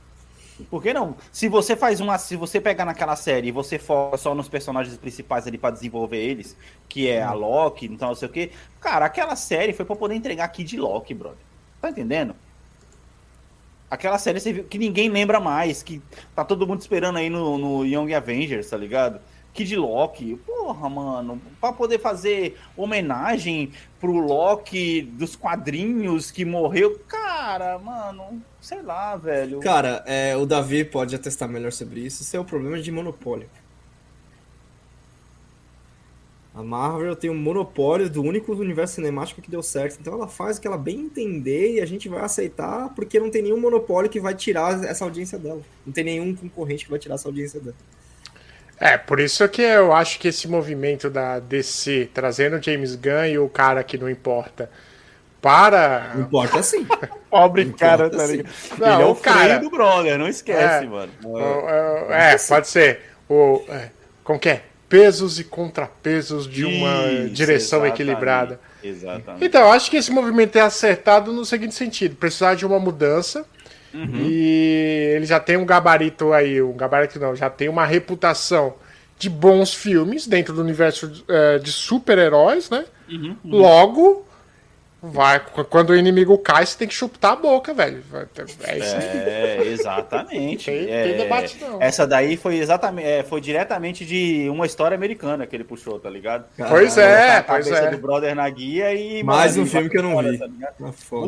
[0.65, 1.17] Por que não?
[1.33, 2.19] Se você faz uma.
[2.19, 6.19] Se você pegar naquela série e você foca só nos personagens principais ali para desenvolver
[6.19, 6.57] eles,
[6.89, 7.39] que é a hum.
[7.39, 8.51] Loki, então não sei o que.
[8.81, 11.39] Cara, aquela série foi para poder entregar aqui de Loki, brother.
[11.81, 12.35] Tá entendendo?
[13.91, 16.03] Aquela série que ninguém lembra mais, que
[16.35, 19.19] tá todo mundo esperando aí no, no Young Avengers, tá ligado?
[19.53, 20.37] Kid Loki.
[20.47, 27.01] Porra, mano, pra poder fazer homenagem pro Loki dos quadrinhos que morreu.
[27.09, 29.61] Cara, mano, sei lá, velho.
[29.61, 32.23] Cara, é, o Davi pode atestar melhor sobre isso.
[32.23, 33.49] Isso é o problema de monopólio.
[36.59, 39.99] A Marvel tem um monopólio do único universo cinemático que deu certo.
[40.01, 43.31] Então ela faz o que ela bem entender e a gente vai aceitar porque não
[43.31, 45.63] tem nenhum monopólio que vai tirar essa audiência dela.
[45.87, 47.77] Não tem nenhum concorrente que vai tirar essa audiência dela.
[48.81, 53.39] É, por isso que eu acho que esse movimento da DC trazendo James Gunn e
[53.39, 54.71] o cara que não importa
[55.41, 56.13] para.
[56.15, 56.87] Não importa sim.
[57.31, 58.49] Pobre não cara, tá ligado?
[58.79, 61.13] Não, Ele é o, cara do brother, não esquece, é, mano.
[61.25, 63.01] O, o, é, pode ser.
[63.29, 63.91] O, é,
[64.25, 64.63] como que é?
[64.89, 68.61] Pesos e contrapesos de uma isso, direção exatamente, equilibrada.
[68.83, 69.45] Exatamente.
[69.45, 73.45] Então, eu acho que esse movimento é acertado no seguinte sentido: precisar de uma mudança
[73.93, 74.27] Uhum.
[74.29, 78.75] E ele já tem um gabarito aí, um gabarito não, já tem uma reputação
[79.19, 82.85] de bons filmes dentro do universo é, de super-heróis, né?
[83.11, 83.57] Uhum, uhum.
[83.59, 84.28] Logo,
[85.01, 88.03] Vai, quando o inimigo cai, você tem que chutar a boca, velho.
[88.65, 89.09] É isso aí.
[89.09, 90.65] É, exatamente.
[90.65, 91.81] tem, é, tem debate, não.
[91.81, 96.11] Essa daí foi exatamente, é, foi diretamente de uma história americana que ele puxou, tá
[96.11, 96.47] ligado?
[96.69, 97.91] Pois é, a pois é.
[97.91, 99.23] do brother na guia e.
[99.23, 100.37] Mais um filme que eu não vi.
[100.37, 100.49] Tá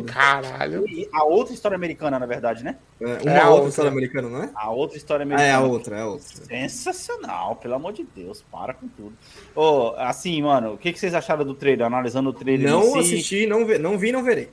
[0.05, 0.85] Caralho.
[0.89, 2.77] E a outra história americana, na verdade, né?
[3.01, 4.51] É, uma é outra, outra história americana, não é?
[4.55, 5.49] A outra história americana.
[5.49, 6.27] Ah, é a outra, é a outra.
[6.27, 9.13] Sensacional, pelo amor de Deus, para com tudo.
[9.55, 11.87] Oh, assim, mano, o que, que vocês acharam do trailer?
[11.87, 12.69] Analisando o trailer.
[12.69, 12.99] Não si?
[12.99, 14.51] assisti, não não, não vi, não verei.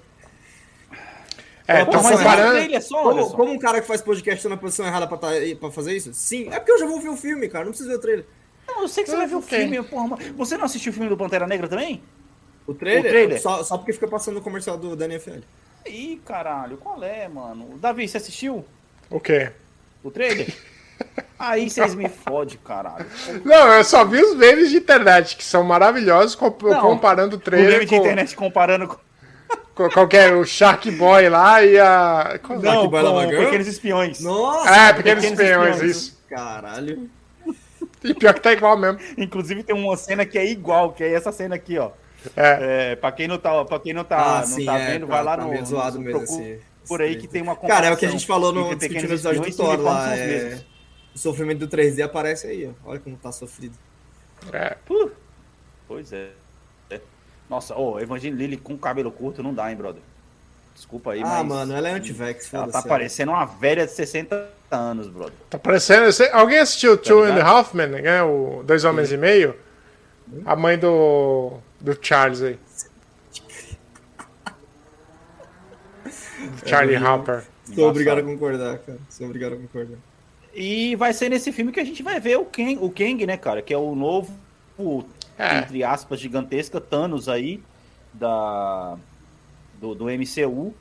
[1.67, 2.73] É, então, mas comparando...
[2.73, 5.27] é só, como, como, um cara que faz podcast tá na posição errada pra, tá,
[5.59, 6.13] pra fazer isso?
[6.13, 6.47] Sim.
[6.49, 7.65] É porque eu já vou ver o filme, cara.
[7.65, 8.25] Não preciso ver o trailer.
[8.65, 10.17] Não, eu sei que você vai ver o filme, porra.
[10.37, 12.01] Você não assistiu o filme do Pantera Negra também?
[12.65, 13.05] O trailer?
[13.05, 13.41] O trailer?
[13.41, 15.39] Só, só porque fica passando no comercial do, da NFL.
[15.85, 17.77] Ih, caralho, qual é, mano?
[17.77, 18.65] Davi, você assistiu?
[19.09, 19.51] O quê?
[20.03, 20.53] O trailer?
[21.39, 23.05] Aí vocês me fodem, caralho.
[23.45, 27.69] Não, eu só vi os memes de internet, que são maravilhosos, comparando o trailer.
[27.69, 28.97] O meme de internet comparando com.
[29.93, 32.39] Qualquer, o Shark Boy lá e a.
[32.41, 34.19] Qual não, Shark Boy com Pequenos Espiões.
[34.21, 34.69] Nossa!
[34.69, 36.17] É, Pequenos, pequenos espiões, espiões, isso.
[36.27, 37.09] Caralho.
[38.03, 38.99] E pior que tá igual mesmo.
[39.17, 41.91] Inclusive tem uma cena que é igual, que é essa cena aqui, ó.
[42.35, 42.91] É.
[42.91, 45.07] é pra quem não tá, pra quem não tá, ah, não sim, tá é, vendo,
[45.07, 45.65] tá, vai lá tá no.
[45.65, 48.25] Zoado no, mesmo, assim, por aí que tem uma Cara, é o que a gente
[48.25, 50.15] falou no discutindo episódio do Thor lá.
[50.15, 50.59] É...
[51.17, 52.91] O sofrimento do 3D aparece aí, ó.
[52.91, 53.75] Olha como tá sofrido.
[54.53, 54.77] É.
[55.87, 56.29] Pois é.
[57.49, 60.03] Nossa, ô, oh, Evangeline Lilly com cabelo curto não dá, hein, brother?
[60.75, 61.39] Desculpa aí, ah, mas.
[61.39, 62.53] Ah, mano, ela é anti-vex.
[62.53, 65.33] Ela tá parecendo uma velha de 60 anos, brother.
[65.49, 66.07] Tá parecendo.
[66.33, 68.21] Alguém assistiu tá Two and a Half Men, né?
[68.21, 69.15] O Dois Homens Sim.
[69.15, 69.55] e Meio?
[70.45, 71.53] A mãe do.
[71.81, 72.59] do Charles aí.
[76.63, 77.43] Charlie é, Hopper.
[77.73, 78.99] Sou obrigado a concordar, cara.
[79.09, 79.97] Sou obrigado a concordar.
[80.59, 83.37] E vai ser nesse filme que a gente vai ver o Kang, o Kang né,
[83.37, 83.61] cara?
[83.61, 84.35] Que é o novo
[85.37, 85.59] é.
[85.59, 87.61] entre aspas, gigantesca Thanos aí
[88.11, 88.97] da
[89.79, 90.73] do, do MCU.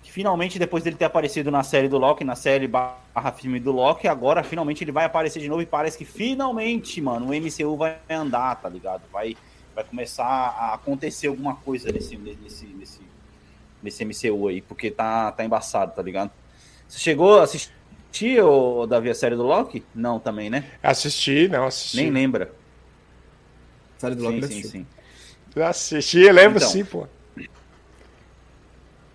[0.00, 3.72] Que finalmente, depois dele ter aparecido na série do Loki, na série barra filme do
[3.72, 7.76] Loki, agora finalmente ele vai aparecer de novo e parece que finalmente, mano, o MCU
[7.76, 9.02] vai andar, tá ligado?
[9.12, 9.36] Vai,
[9.74, 13.00] vai começar a acontecer alguma coisa nesse, nesse, nesse,
[13.82, 16.30] nesse MCU aí, porque tá, tá embaçado, tá ligado?
[16.86, 17.72] Você chegou a assistir,
[18.40, 19.84] o Davi, a série do Loki?
[19.94, 20.64] Não, também, né?
[20.82, 21.96] Assisti, não, assisti.
[21.96, 22.52] Nem lembra.
[23.98, 25.62] Série do Loki sim, sim, sim.
[25.62, 27.06] Assisti, lembro então, sim, pô.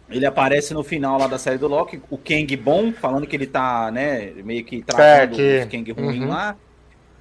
[0.09, 3.45] Ele aparece no final lá da série do Loki, o Kang bom, falando que ele
[3.45, 5.65] tá, né, meio que tratando é, que...
[5.65, 6.29] o Kang ruim uhum.
[6.29, 6.57] lá.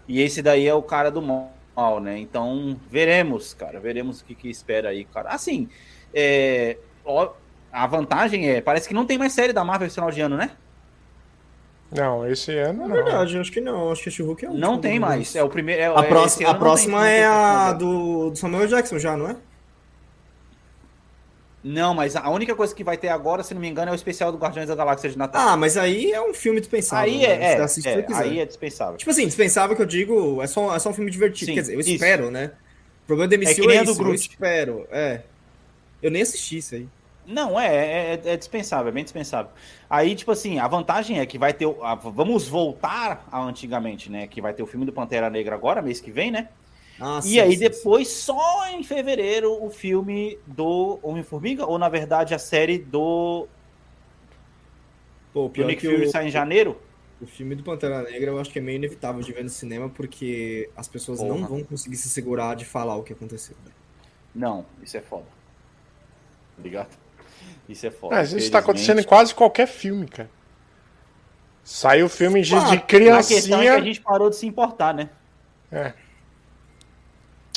[0.06, 2.18] E esse daí é o cara do mal, né?
[2.18, 5.28] Então, veremos, cara, veremos o que, que espera aí, cara.
[5.28, 5.68] Assim,
[6.14, 7.32] é, ó,
[7.70, 10.38] a vantagem é, parece que não tem mais série da Marvel esse final de ano,
[10.38, 10.52] né?
[11.90, 12.88] Não, esse ano não.
[12.88, 13.90] Na verdade, acho que não.
[13.90, 15.35] Acho que esse Hulk é o Não tem mais.
[15.35, 15.81] É o primeiro.
[15.81, 19.37] É, a, é, próxima, a próxima é a do, do Samuel Jackson já, não é?
[21.64, 23.94] Não, mas a única coisa que vai ter agora, se não me engano, é o
[23.94, 25.48] especial do Guardiões da Galáxia de Natal.
[25.48, 27.12] Ah, mas aí é um filme dispensável.
[27.12, 27.44] Aí é, né?
[27.44, 28.96] é, é aí é dispensável.
[28.96, 31.46] Tipo assim, dispensável que eu digo, é só, é só um filme divertido.
[31.46, 31.90] Sim, Quer dizer, eu isso.
[31.90, 32.53] espero, né?
[33.05, 34.87] O problema da MCU é, é, é isso, eu espero.
[34.90, 35.22] É.
[36.03, 36.88] Eu nem assisti isso aí.
[37.28, 39.52] Não, é, é, é, dispensável, é bem dispensável.
[39.88, 41.66] Aí, tipo assim, a vantagem é que vai ter.
[41.82, 44.26] A, vamos voltar a antigamente, né?
[44.26, 46.48] Que vai ter o filme do Pantera Negra agora, mês que vem, né?
[46.98, 48.22] Ah, e sim, aí sim, depois, sim.
[48.22, 53.46] só em fevereiro, o filme do Homem-Formiga, ou na verdade a série do.
[55.30, 56.80] Pô, o Nick Fury sai em janeiro?
[57.20, 59.90] O filme do Pantera Negra eu acho que é meio inevitável de ver no cinema,
[59.90, 61.38] porque as pessoas Porra.
[61.38, 63.56] não vão conseguir se segurar de falar o que aconteceu.
[64.34, 65.26] Não, isso é foda.
[66.56, 67.07] Obrigado.
[67.68, 68.20] Isso é foda.
[68.20, 70.31] É, isso tá acontecendo em quase qualquer filme, cara.
[71.62, 73.38] Saiu o filme de, ah, de criancinha.
[73.38, 75.11] A questão é que a gente parou de se importar, né?
[75.70, 75.92] É.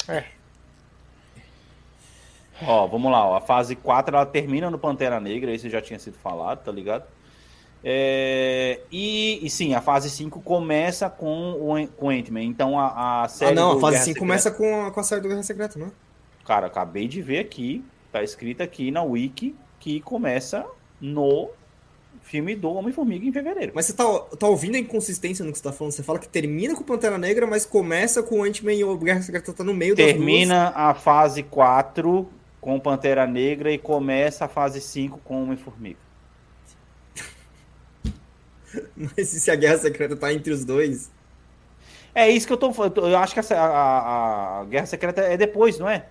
[0.08, 0.26] É.
[2.64, 3.38] Ó, vamos lá, ó.
[3.38, 7.06] a fase 4 ela termina no Pantera Negra, isso já tinha sido falado, tá ligado?
[7.84, 12.44] É, e, e, sim, a fase 5 começa com o com Ant-Man.
[12.44, 13.54] Então a, a série.
[13.54, 15.88] Ah, não, a fase 5 começa com a, com a série do Guerra Secreta, não
[15.88, 15.92] é?
[16.46, 20.66] Cara, acabei de ver aqui, tá escrito aqui na Wiki que começa
[21.02, 21.50] no
[22.22, 23.72] filme do Homem-Formiga em fevereiro.
[23.74, 24.06] Mas você tá,
[24.38, 25.92] tá ouvindo a inconsistência no que você tá falando?
[25.92, 29.22] Você fala que termina com Pantera Negra, mas começa com o Ant-Man e o Guerra
[29.24, 32.30] Secreta tá no meio Termina a fase 4
[32.62, 36.00] com Pantera Negra e começa a fase 5 com Homem-Formiga.
[38.96, 41.12] mas e se a Guerra Secreta tá entre os dois?
[42.14, 43.08] É isso que eu tô falando.
[43.08, 46.06] Eu acho que a, a, a Guerra Secreta é depois, não é?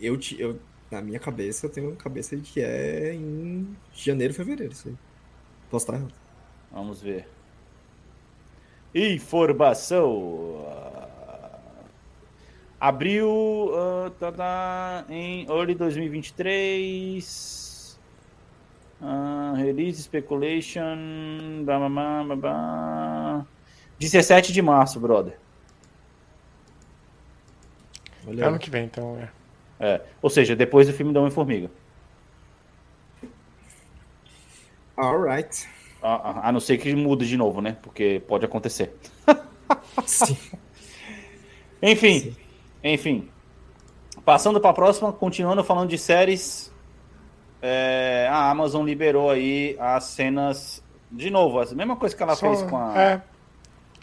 [0.00, 0.58] Eu, te, eu
[0.90, 4.94] na minha cabeça, eu tenho uma cabeça de que é em janeiro, fevereiro, isso aí.
[5.70, 6.14] Posso estar errado.
[6.70, 7.28] Vamos ver.
[8.94, 10.64] Informação.
[12.78, 17.98] Abriu uh, tá, tá, em early 2023.
[19.00, 21.64] Uh, release Speculation.
[21.64, 21.88] Blá, blá,
[22.24, 23.46] blá, blá,
[23.98, 25.36] 17 de março, brother.
[28.24, 28.48] Valeu.
[28.48, 29.18] Ano que vem, então.
[29.18, 29.28] É.
[29.78, 30.00] é.
[30.22, 31.70] Ou seja, depois do filme da Homem-Formiga.
[34.96, 35.68] Alright.
[36.02, 37.76] A, a não ser que mude de novo, né?
[37.82, 38.94] Porque pode acontecer.
[40.06, 40.36] Sim.
[41.82, 42.36] enfim, Sim.
[42.82, 43.28] enfim.
[44.24, 46.72] Passando para a próxima, continuando falando de séries,
[47.60, 52.46] é, a Amazon liberou aí as cenas de novo, a mesma coisa que ela Só,
[52.46, 53.22] fez com a, é.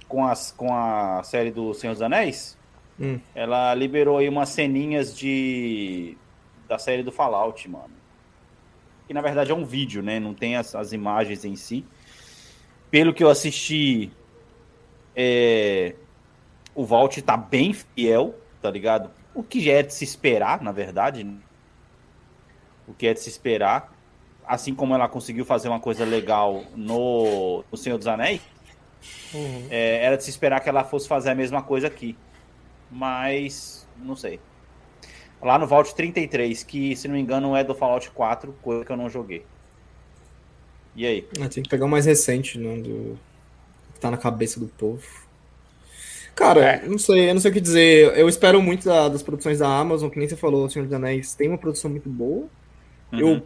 [0.07, 2.57] com, as, com a série do Senhor dos Anéis.
[2.99, 3.19] Hum.
[3.33, 6.17] Ela liberou aí umas ceninhas de
[6.67, 8.03] da série do Fallout, mano
[9.07, 10.19] que na verdade é um vídeo, né?
[10.19, 11.85] Não tem as, as imagens em si.
[12.89, 14.11] Pelo que eu assisti,
[15.15, 15.95] é...
[16.73, 19.09] o Vault tá bem fiel, tá ligado?
[19.33, 21.23] O que é de se esperar, na verdade.
[21.23, 21.35] Né?
[22.87, 23.93] O que é de se esperar.
[24.45, 28.41] Assim como ela conseguiu fazer uma coisa legal no, no Senhor dos Anéis,
[29.33, 29.67] uhum.
[29.69, 32.17] é, era de se esperar que ela fosse fazer a mesma coisa aqui.
[32.93, 34.39] Mas, não sei.
[35.41, 38.91] Lá no Vault 33, que se não me engano é do Fallout 4, coisa que
[38.91, 39.43] eu não joguei.
[40.95, 41.27] E aí?
[41.41, 42.77] Ah, tem que pegar o mais recente, né?
[42.77, 43.17] Do...
[43.93, 45.03] Que tá na cabeça do povo.
[46.35, 46.87] Cara, é.
[46.87, 48.17] não sei, eu não sei o que dizer.
[48.17, 50.93] Eu espero muito da, das produções da Amazon, que nem você falou, o Senhor dos
[50.93, 52.47] Anéis tem uma produção muito boa.
[53.11, 53.19] Uhum.
[53.19, 53.43] Eu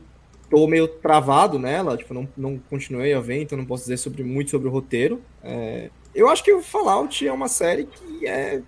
[0.50, 4.24] tô meio travado nela, tipo, não, não continuei a ver, então não posso dizer sobre,
[4.24, 5.22] muito sobre o roteiro.
[5.44, 8.62] É, eu acho que o Fallout é uma série que é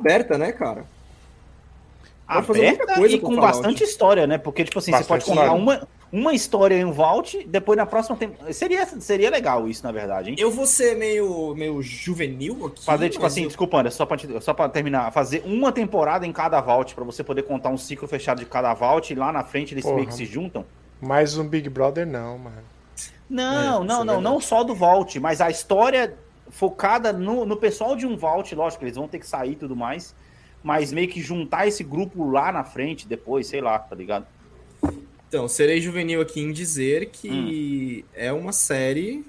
[0.00, 0.84] aberta, né, cara?
[2.30, 4.38] aberta e com bastante história, né?
[4.38, 7.84] Porque, tipo assim, bastante você pode contar uma, uma história em um Vault, depois na
[7.84, 8.32] próxima tem...
[8.52, 10.36] seria Seria legal isso, na verdade, hein?
[10.38, 12.84] Eu vou ser meio, meio juvenil aqui.
[12.84, 13.48] Fazer, tipo assim, eu...
[13.48, 17.24] desculpa, André, só pra, só pra terminar, fazer uma temporada em cada Vault, pra você
[17.24, 19.96] poder contar um ciclo fechado de cada Vault e lá na frente eles Porra.
[19.96, 20.64] meio que se juntam.
[21.00, 22.62] Mais um Big Brother, não, mano.
[23.28, 26.16] Não, é, não, não, não só do Vault, mas a história
[26.50, 29.76] focada no, no pessoal de um Vault, lógico, eles vão ter que sair e tudo
[29.76, 30.14] mais
[30.62, 34.26] mas meio que juntar esse grupo lá na frente, depois, sei lá, tá ligado?
[35.28, 38.08] Então, serei juvenil aqui em dizer que hum.
[38.14, 39.24] é uma série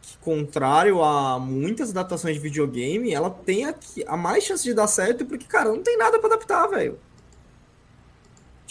[0.00, 3.74] que, contrário a muitas adaptações de videogame, ela tem a,
[4.06, 6.98] a mais chance de dar certo porque, cara, não tem nada para adaptar, velho.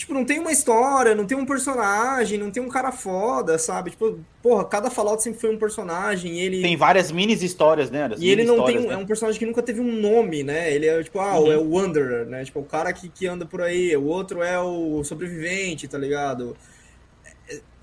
[0.01, 3.91] Tipo, não tem uma história, não tem um personagem, não tem um cara foda, sabe?
[3.91, 6.59] Tipo, porra, cada Fallout sempre foi um personagem ele...
[6.59, 8.09] Tem várias mini histórias, né?
[8.17, 8.79] e ele não tem...
[8.79, 8.95] Um, né?
[8.95, 10.73] É um personagem que nunca teve um nome, né?
[10.73, 11.51] Ele é, tipo, ah, uhum.
[11.51, 12.43] é o Wanderer, né?
[12.43, 13.95] Tipo, o cara que, que anda por aí.
[13.95, 16.57] O outro é o sobrevivente, tá ligado?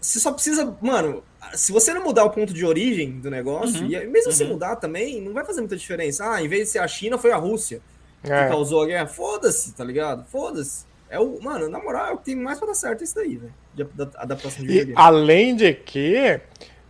[0.00, 0.76] Você só precisa...
[0.82, 1.22] Mano,
[1.54, 3.92] se você não mudar o ponto de origem do negócio, uhum.
[3.92, 4.36] e mesmo uhum.
[4.36, 6.28] se mudar também, não vai fazer muita diferença.
[6.28, 7.80] Ah, em vez de ser a China, foi a Rússia
[8.24, 8.48] que é.
[8.48, 9.06] causou a guerra.
[9.06, 10.24] Foda-se, tá ligado?
[10.24, 10.87] Foda-se.
[11.10, 13.36] É o, mano, na moral, é o que tem mais para dar certo isso daí,
[13.36, 13.54] velho.
[13.74, 13.82] De
[14.16, 14.94] adaptação de videogame.
[14.96, 16.40] Além de que,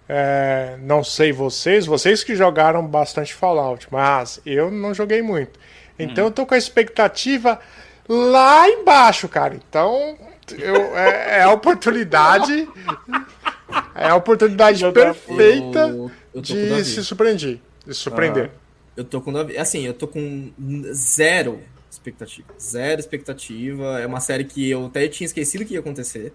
[0.09, 5.59] é, não sei vocês, vocês que jogaram bastante Fallout, mas eu não joguei muito.
[5.99, 6.29] Então hum.
[6.29, 7.61] eu tô com a expectativa
[8.09, 9.55] lá embaixo, cara.
[9.55, 10.17] Então,
[10.57, 12.69] eu, é, é a oportunidade.
[13.95, 17.61] é a oportunidade perfeita eu, eu de se surpreender.
[17.87, 18.51] De surpreender.
[18.53, 19.33] Ah, eu tô com.
[19.59, 20.51] Assim, eu tô com
[20.93, 21.61] zero
[21.99, 22.49] expectativa.
[22.59, 24.01] Zero expectativa.
[24.01, 26.33] É uma série que eu até tinha esquecido que ia acontecer.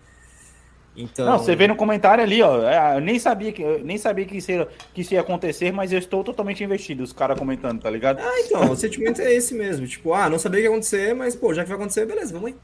[0.96, 1.26] Então...
[1.26, 2.70] Não, você vê no comentário ali, ó.
[2.70, 5.92] É, eu nem sabia que, nem sabia que isso, ia, que isso ia acontecer, mas
[5.92, 8.20] eu estou totalmente investido, os caras comentando, tá ligado?
[8.20, 9.88] Ah, então, o sentimento é esse mesmo.
[9.88, 12.50] Tipo, ah, não sabia que ia acontecer, mas, pô, já que vai acontecer, beleza, vamos
[12.50, 12.56] aí.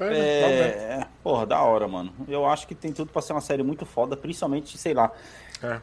[0.00, 2.12] É, é, porra, da hora, mano.
[2.26, 5.12] Eu acho que tem tudo pra ser uma série muito foda, principalmente, sei lá.
[5.62, 5.78] É.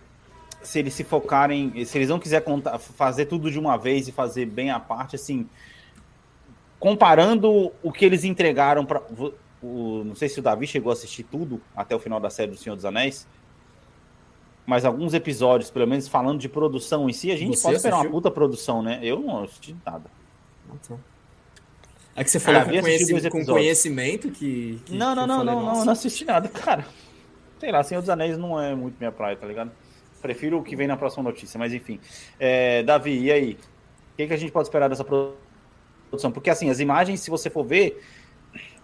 [0.63, 4.11] Se eles se focarem, se eles não quiserem contar, fazer tudo de uma vez e
[4.11, 5.47] fazer bem a parte, assim,
[6.80, 9.01] comparando o que eles entregaram para
[9.61, 12.57] não sei se o Davi chegou a assistir tudo até o final da série do
[12.57, 13.28] Senhor dos Anéis,
[14.65, 18.01] mas alguns episódios, pelo menos falando de produção em si, a gente você pode esperar
[18.01, 18.99] uma puta produção, né?
[19.01, 20.11] Eu não assisti nada.
[20.73, 20.99] Então.
[22.15, 24.82] É que você falou ah, com, conhecimento, com, conhecimento que.
[24.86, 26.86] que não, não, não, falei, não, não, não assisti nada, cara.
[27.59, 29.71] Sei lá, Senhor dos Anéis não é muito minha praia, tá ligado?
[30.21, 31.99] Prefiro o que vem na próxima notícia, mas enfim.
[32.39, 33.53] É, Davi, e aí?
[34.13, 35.46] O que, que a gente pode esperar dessa produção?
[36.08, 36.32] Produção.
[36.32, 38.03] Porque assim, as imagens, se você for ver,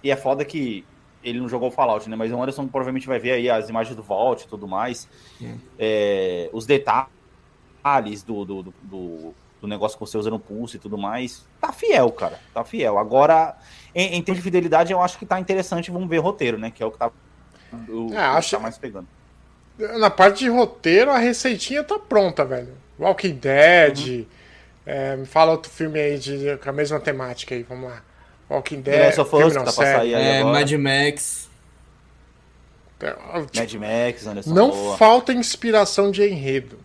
[0.03, 0.85] e é foda que
[1.23, 2.15] ele não jogou o Fallout, né?
[2.15, 5.07] Mas o Anderson provavelmente vai ver aí as imagens do Vault e tudo mais.
[5.79, 10.97] É, os detalhes do, do, do, do, negócio que você usa no pulso e tudo
[10.97, 11.45] mais.
[11.61, 12.39] Tá fiel, cara.
[12.53, 12.97] Tá fiel.
[12.97, 13.55] Agora,
[13.95, 15.89] em, em termos de fidelidade, eu acho que tá interessante.
[15.89, 16.69] Vamos ver o roteiro, né?
[16.69, 17.09] Que é o que tá,
[17.87, 18.49] o, é, acho...
[18.49, 19.07] que tá mais pegando.
[19.97, 22.73] Na parte de roteiro, a receitinha tá pronta, velho.
[22.99, 23.99] Walking Dead.
[23.99, 24.42] Uhum
[24.85, 28.01] É, me fala outro filme aí de, com a mesma temática aí, vamos lá.
[28.49, 28.99] Walking Dead.
[29.05, 30.59] Last of Us, tá pra sair aí É, agora.
[30.59, 31.49] Mad Max.
[32.99, 34.97] Tipo, Mad Max, Anderson não Boa.
[34.97, 36.77] falta inspiração de enredo.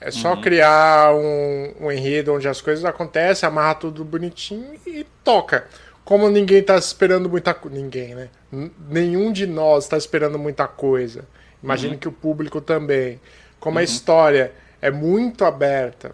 [0.00, 5.66] É só criar um, um enredo onde as coisas acontecem, amarra tudo bonitinho e toca.
[6.04, 7.76] Como ninguém tá esperando muita coisa.
[7.76, 8.28] Ninguém, né?
[8.52, 11.24] N- Nenhum de nós tá esperando muita coisa.
[11.62, 13.20] Imagino que o público também.
[13.60, 16.12] Como a história é muito aberta,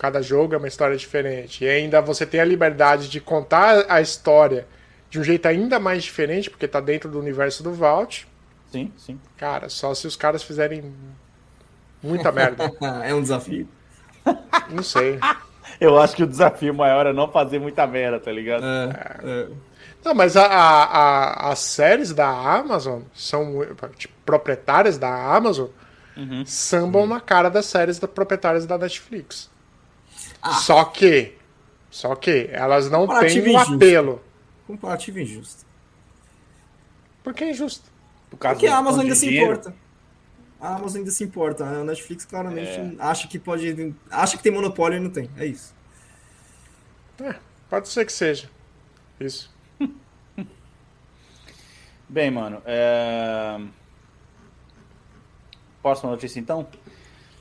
[0.00, 1.62] cada jogo é uma história diferente.
[1.62, 4.66] E ainda você tem a liberdade de contar a história
[5.10, 8.26] de um jeito ainda mais diferente, porque tá dentro do universo do Vault.
[8.72, 9.20] Sim, sim.
[9.36, 10.94] Cara, só se os caras fizerem
[12.02, 12.72] muita merda.
[13.04, 13.68] é um desafio.
[14.70, 15.18] Não sei.
[15.78, 18.64] Eu acho que o desafio maior é não fazer muita merda, tá ligado?
[18.64, 19.48] É, é.
[20.04, 23.52] Não, mas a, a- a- as séries da Amazon são
[23.96, 25.68] tipo, proprietárias da Amazon
[26.46, 29.49] sambam na cara das séries da proprietárias da Netflix.
[30.62, 31.36] Só que,
[31.90, 33.74] só que elas não têm um injusto.
[33.74, 34.22] apelo.
[34.66, 35.66] Comparativo injusto.
[37.22, 37.90] Por que é injusto?
[38.30, 39.74] Por causa Porque do a Amazon ainda se importa.
[40.60, 41.64] A Amazon ainda se importa.
[41.64, 42.94] A Netflix claramente É.
[42.98, 43.94] acha que pode.
[44.10, 45.30] Acha que tem monopólio e não tem.
[45.36, 45.74] É isso.
[47.22, 47.34] É,
[47.68, 48.48] pode ser que seja.
[49.18, 49.52] Isso.
[52.08, 53.60] Bem, mano, é...
[55.82, 56.66] Próxima notícia, então?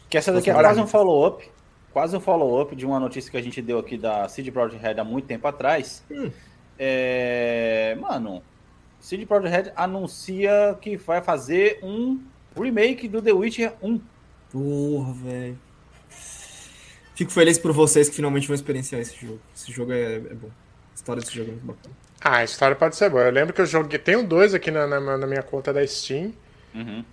[0.09, 1.49] Que essa daqui é quase um follow-up.
[1.91, 4.99] Quase um follow-up de uma notícia que a gente deu aqui da CD Projekt Red
[4.99, 6.03] há muito tempo atrás.
[6.09, 6.31] Hum.
[6.77, 7.97] É...
[7.99, 8.43] Mano,
[8.99, 12.19] CD Projekt Red anuncia que vai fazer um
[12.55, 14.01] remake do The Witcher 1.
[14.51, 15.59] Porra, velho.
[17.15, 19.39] Fico feliz por vocês que finalmente vão experienciar esse jogo.
[19.55, 20.47] Esse jogo é, é bom.
[20.47, 21.95] A história desse jogo é muito bacana.
[22.21, 23.23] Ah, a história pode ser boa.
[23.23, 23.99] Eu lembro que eu joguei.
[23.99, 26.33] Tenho dois aqui na, na, na minha conta da Steam.
[26.73, 27.03] Uhum.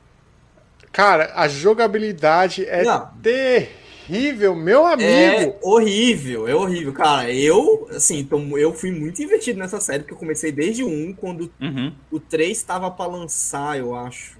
[0.92, 3.06] Cara, a jogabilidade é Não.
[3.22, 3.76] terrível,
[4.08, 5.08] meu amigo.
[5.08, 6.92] É horrível, é horrível.
[6.92, 10.88] Cara, eu, assim, tô- eu fui muito investido nessa série, porque eu comecei desde o
[10.88, 11.92] 1, quando Uhum.
[12.10, 14.38] o 3 estava pra lançar, eu acho.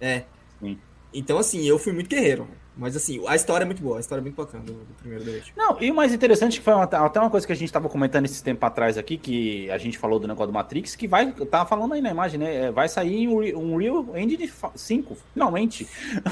[0.00, 0.22] É.
[0.60, 0.78] Sim.
[1.12, 2.46] Então, assim, eu fui muito guerreiro.
[2.80, 5.22] Mas, assim, a história é muito boa, a história é muito bacana do, do primeiro
[5.24, 5.52] Witcher.
[5.54, 7.90] Não, e o mais interessante que foi uma- até uma coisa que a gente estava
[7.90, 11.30] comentando esse tempo atrás aqui, que a gente falou do negócio do Matrix, que vai,
[11.30, 12.54] tá falando aí na imagem, né?
[12.56, 15.86] é, Vai sair um, um Real Engine 5, finalmente.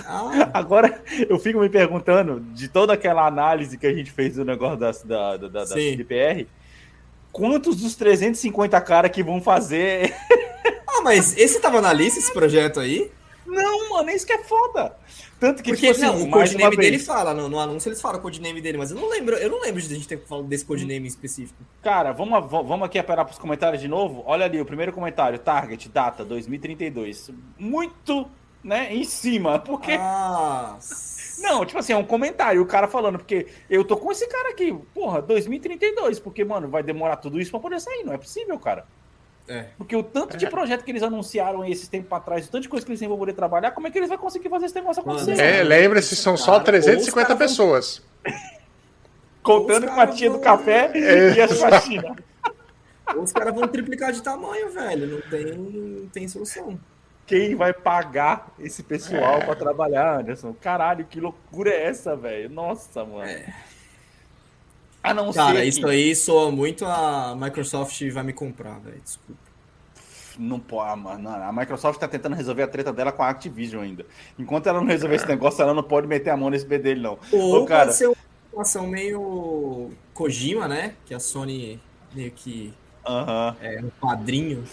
[0.07, 4.45] Ah, Agora, eu fico me perguntando, de toda aquela análise que a gente fez do
[4.45, 5.91] negócio da, da, da, da Sim.
[5.91, 6.47] CDPR,
[7.31, 10.15] quantos dos 350 caras que vão fazer.
[10.89, 13.11] ah, mas esse tava na lista, esse projeto aí?
[13.47, 14.97] Não, mano, é isso que é foda.
[15.39, 18.01] Tanto que, Porque tipo não, assim, o codename vez- dele fala, no, no anúncio eles
[18.01, 20.19] falam o codename dele, mas eu não lembro, eu não lembro de a gente ter
[20.27, 21.63] falado desse codename específico.
[21.83, 24.23] Cara, vamos, vamos aqui apelar para os comentários de novo.
[24.27, 27.31] Olha ali, o primeiro comentário, target, data 2032.
[27.59, 28.29] Muito,
[28.65, 29.93] né, em cima, porque...
[29.99, 30.77] Ah,
[31.41, 34.51] Não, tipo assim, é um comentário, o cara falando, porque eu tô com esse cara
[34.51, 38.59] aqui, porra, 2032, porque, mano, vai demorar tudo isso pra poder sair, não é possível,
[38.59, 38.85] cara.
[39.49, 39.67] É.
[39.79, 42.69] Porque o tanto de projeto que eles anunciaram aí esses tempos atrás, o tanto de
[42.69, 44.75] coisa que eles têm pra poder trabalhar, como é que eles vão conseguir fazer esse
[44.75, 45.39] negócio acontecer?
[45.41, 48.03] É, lembre-se, são só Cara, 350 caras vão- pessoas.
[49.43, 52.17] Contando com a tia do vão- café e as faxinas.
[53.17, 55.07] Os caras vão triplicar de tamanho, velho.
[55.07, 56.79] Não tem, não tem solução.
[57.27, 60.55] Quem vai pagar esse pessoal pra trabalhar, Anderson?
[60.61, 62.51] Caralho, que loucura é essa, velho?
[62.51, 63.31] Nossa, mano.
[65.03, 65.87] A não Cara, ser isso que...
[65.87, 69.01] aí soa muito a Microsoft vai me comprar, velho.
[69.03, 69.41] Desculpa.
[70.39, 71.29] Não pode, mano.
[71.29, 74.07] A Microsoft tá tentando resolver a treta dela com a Activision ainda.
[74.39, 77.01] Enquanto ela não resolver esse negócio, ela não pode meter a mão nesse B dele,
[77.01, 77.19] não.
[77.33, 78.17] Ou Ô, cara, pode ser uma
[78.49, 80.95] situação meio Kojima, né?
[81.07, 81.81] Que a Sony
[82.15, 82.73] meio que
[83.05, 84.65] aham, é um padrinho.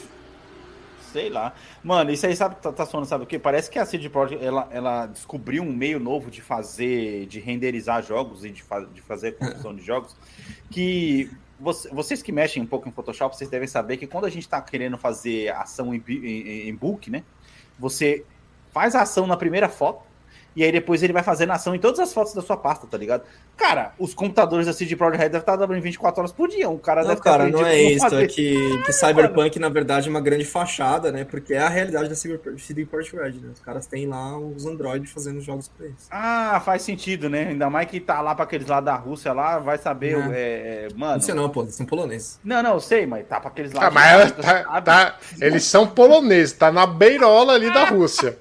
[1.15, 1.53] Sei lá.
[1.81, 3.39] Mano, isso aí sabe, tá, tá soando, sabe o quê?
[3.39, 8.03] Parece que a CD Projekt, ela, ela descobriu um meio novo de fazer, de renderizar
[8.03, 10.13] jogos e de, fa de fazer construção de jogos,
[10.69, 14.29] que você- vocês que mexem um pouco em Photoshop, vocês devem saber que quando a
[14.29, 17.23] gente tá querendo fazer ação em, em, em book, né?
[17.79, 18.25] Você
[18.73, 20.03] faz a ação na primeira foto,
[20.55, 22.97] e aí depois ele vai fazendo ação em todas as fotos da sua pasta, tá
[22.97, 23.23] ligado?
[23.57, 26.69] Cara, os computadores da CD Projekt Red devem estar dando em 24 horas por dia.
[26.69, 27.99] O cara Não, deve ter cara, não é isso.
[28.01, 28.23] fazer.
[28.23, 31.23] É que, que Cyberpunk, na verdade, é uma grande fachada, né?
[31.25, 33.49] Porque é a realidade da Cyber- CD Projekt Red, né?
[33.53, 36.07] Os caras têm lá os Android fazendo jogos pra eles.
[36.11, 37.47] Ah, faz sentido, né?
[37.49, 40.17] Ainda mais que tá lá pra aqueles lá da Rússia lá, vai saber.
[40.17, 40.31] Não.
[40.33, 41.13] É, é, mano.
[41.15, 42.39] Não sei não, pô, eles são poloneses.
[42.43, 43.87] Não, não, eu sei, mas tá pra aqueles lá.
[43.87, 48.37] Ah, mas tá- tá- eles são poloneses, tá na beirola ali da Rússia.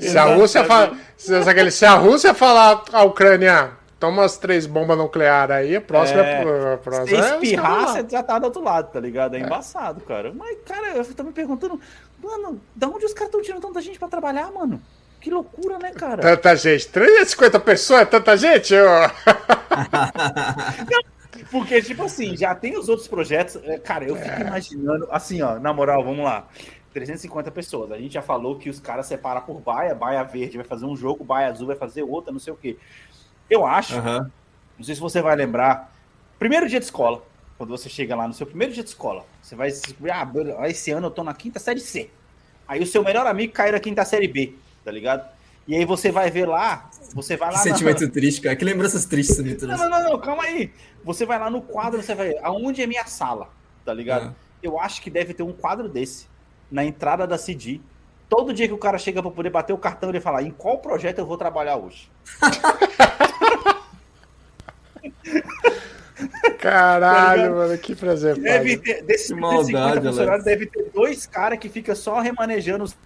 [0.00, 5.54] Se a Rússia, fa- se, a Rússia falar a Ucrânia, toma as três bombas nucleares
[5.56, 6.42] aí, a próxima É.
[6.44, 7.86] é, a próxima Se é espirrar, lá.
[7.92, 9.34] você já tá do outro lado, tá ligado?
[9.36, 10.32] É, embaçado, cara.
[10.34, 11.80] Mas, cara, eu tô me perguntando,
[12.22, 14.80] mano, da onde os caras estão tirando tanta gente pra trabalhar, mano?
[15.18, 16.22] que loucura, né, cara?
[16.22, 16.86] Tanta gente.
[16.86, 18.72] 350 pessoas é tanta gente?
[18.72, 18.86] Eu...
[21.50, 23.56] Porque, tipo assim, já tem os outros projetos.
[23.64, 26.46] é, Cara, eu fico imaginando, assim, ó, na moral, vamos lá.
[26.96, 27.92] 350 pessoas.
[27.92, 30.96] A gente já falou que os caras separam por baia, baia verde vai fazer um
[30.96, 32.78] jogo, baia azul vai fazer outra, não sei o quê.
[33.50, 34.30] Eu acho, Aham.
[34.78, 35.94] não sei se você vai lembrar,
[36.38, 37.22] primeiro dia de escola,
[37.58, 40.68] quando você chega lá no seu primeiro dia de escola, você vai descobrir, ah, beleza,
[40.68, 42.08] esse ano eu tô na quinta série C.
[42.66, 45.28] Aí o seu melhor amigo caiu na quinta série B, tá ligado?
[45.68, 48.56] E aí você vai ver lá, você vai Que lá na- sentimento triste, cara.
[48.56, 49.76] Que lembranças tristes você me não, trouxe.
[49.82, 50.72] não, não, não, calma aí.
[51.04, 52.34] Você vai lá no quadro, você vai.
[52.42, 53.50] Aonde é minha sala?
[53.84, 54.28] Tá ligado?
[54.28, 54.34] Ah.
[54.62, 56.26] Eu acho que deve ter um quadro desse
[56.70, 57.80] na entrada da CD.
[58.28, 60.78] Todo dia que o cara chega pra poder bater o cartão, ele fala: em qual
[60.78, 62.10] projeto eu vou trabalhar hoje?
[66.58, 68.36] Caralho, mano, que prazer.
[68.36, 70.06] Deve ter, desses Que maldade, 50 Alex.
[70.06, 72.96] funcionários, deve ter dois caras que fica só remanejando os,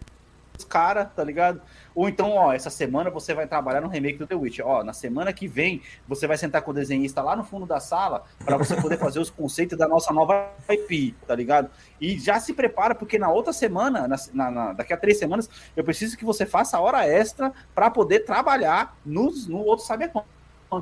[0.59, 1.61] os caras, tá ligado?
[1.95, 4.61] Ou então, ó, essa semana você vai trabalhar no remake do The Witch.
[4.63, 7.81] Ó, na semana que vem, você vai sentar com o desenhista lá no fundo da
[7.81, 11.71] sala para você poder fazer os conceitos da nossa nova IP, tá ligado?
[12.01, 15.49] E já se prepara, porque na outra semana, na, na- na- daqui a três semanas,
[15.77, 20.27] eu preciso que você faça a hora extra para poder trabalhar nos, no outro Cyberpunk.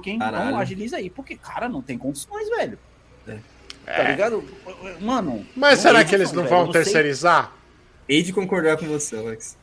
[0.03, 0.51] Quem Caralho.
[0.51, 2.79] não agiliza aí, porque, cara, não tem condições, velho.
[3.27, 3.39] É.
[3.97, 4.45] Tá ligado?
[5.01, 5.47] Mano.
[5.57, 7.53] Mas não será tem que eles não vão terceirizar?
[8.07, 9.57] Hei de concordar com você, Alex.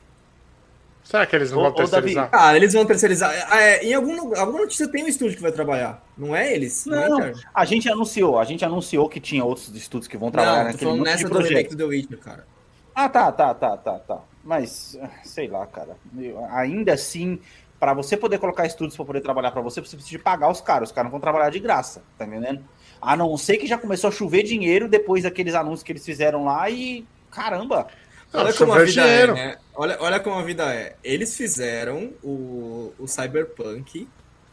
[1.05, 2.31] Será que eles não Ô, vão ô, Davi, terceirizar?
[2.31, 3.31] Cara, eles vão terceirizar.
[3.55, 6.03] É, em algum, lugar- alguma notícia tem um estúdio que vai trabalhar.
[6.17, 6.85] Não é eles?
[6.85, 10.31] Não, Não, é, a gente anunciou, a gente anunciou que tinha outros estudos que vão
[10.31, 11.75] trabalhar Não, naquele falando nessa do projeto.
[11.77, 12.47] do Witcher, cara.
[12.95, 14.19] Ah, tá, tá, tá, tá, tá.
[14.43, 15.95] Mas, ah, sei lá, cara.
[16.17, 17.39] Eu- ainda assim,
[17.79, 20.59] para você poder colocar estudos para poder trabalhar para você, você precisa de pagar os
[20.61, 20.89] caras.
[20.89, 22.63] Os caras não vão trabalhar de graça, tá entendendo?
[22.99, 26.45] A não ser que já começou a chover dinheiro depois daqueles anúncios que eles fizeram
[26.45, 27.05] lá e.
[27.29, 27.87] Caramba!
[28.33, 29.31] Olha como a vida dinheiro.
[29.33, 29.57] é, né?
[29.73, 30.95] Olha, olha como a vida é.
[31.03, 34.07] Eles fizeram o, o Cyberpunk,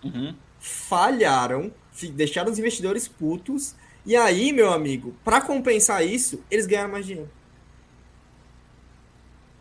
[0.05, 0.35] Uhum.
[0.59, 1.73] falharam,
[2.13, 7.31] deixaram os investidores putos, e aí, meu amigo, pra compensar isso, eles ganharam mais dinheiro.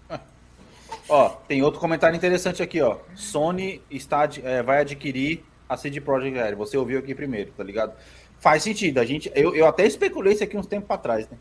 [1.10, 2.98] Ó, tem outro comentário interessante aqui, ó.
[3.16, 6.56] Sony está, é, vai adquirir a CD Projekt Red.
[6.56, 7.94] Você ouviu aqui primeiro, tá ligado?
[8.40, 9.00] Faz sentido.
[9.00, 11.38] A gente, eu, eu até especulei isso aqui uns tempos atrás, né?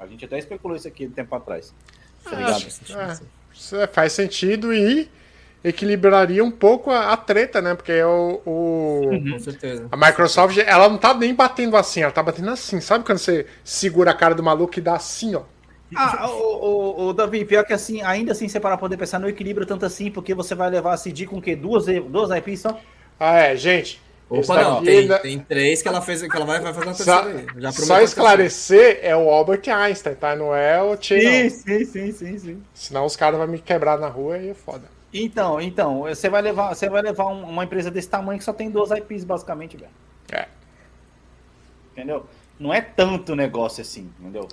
[0.00, 1.72] A gente até especulou isso aqui um tempo atrás.
[2.24, 2.66] Tá ligado?
[2.66, 2.98] Acho-
[3.78, 5.08] é, é, faz sentido e
[5.62, 7.74] equilibraria um pouco a, a treta, né?
[7.74, 9.88] Porque o, o- Com certeza.
[9.92, 12.80] a Microsoft, ela não tá nem batendo assim, ela tá batendo assim.
[12.80, 15.42] Sabe quando você segura a cara do maluco e dá assim, ó?
[15.94, 19.28] Ah, o, o, o Davi, pior que assim, ainda assim, você para poder pensar, não
[19.28, 21.56] equilibra tanto assim, porque você vai levar a CD com o quê?
[21.56, 22.80] Duas, duas IPs só?
[23.18, 24.00] Ah, é, gente.
[24.30, 26.94] Opa, não, tem, ainda- tem três que ela fez, que ela vai, vai fazer uma
[26.94, 27.60] Só, terceira aí.
[27.62, 30.36] Já só esclarecer, é o Albert Einstein, tá?
[30.36, 31.50] Não é o Che, não.
[31.50, 32.62] sim, sim, sim, sim.
[32.72, 34.84] Senão os caras vão me quebrar na rua e é foda.
[35.12, 38.52] Então, então, você vai levar, você vai levar um- uma empresa desse tamanho que só
[38.52, 39.90] tem duas IPs, basicamente, velho.
[40.32, 40.46] É.
[41.92, 42.24] Entendeu?
[42.58, 44.46] Não é tanto negócio assim, entendeu?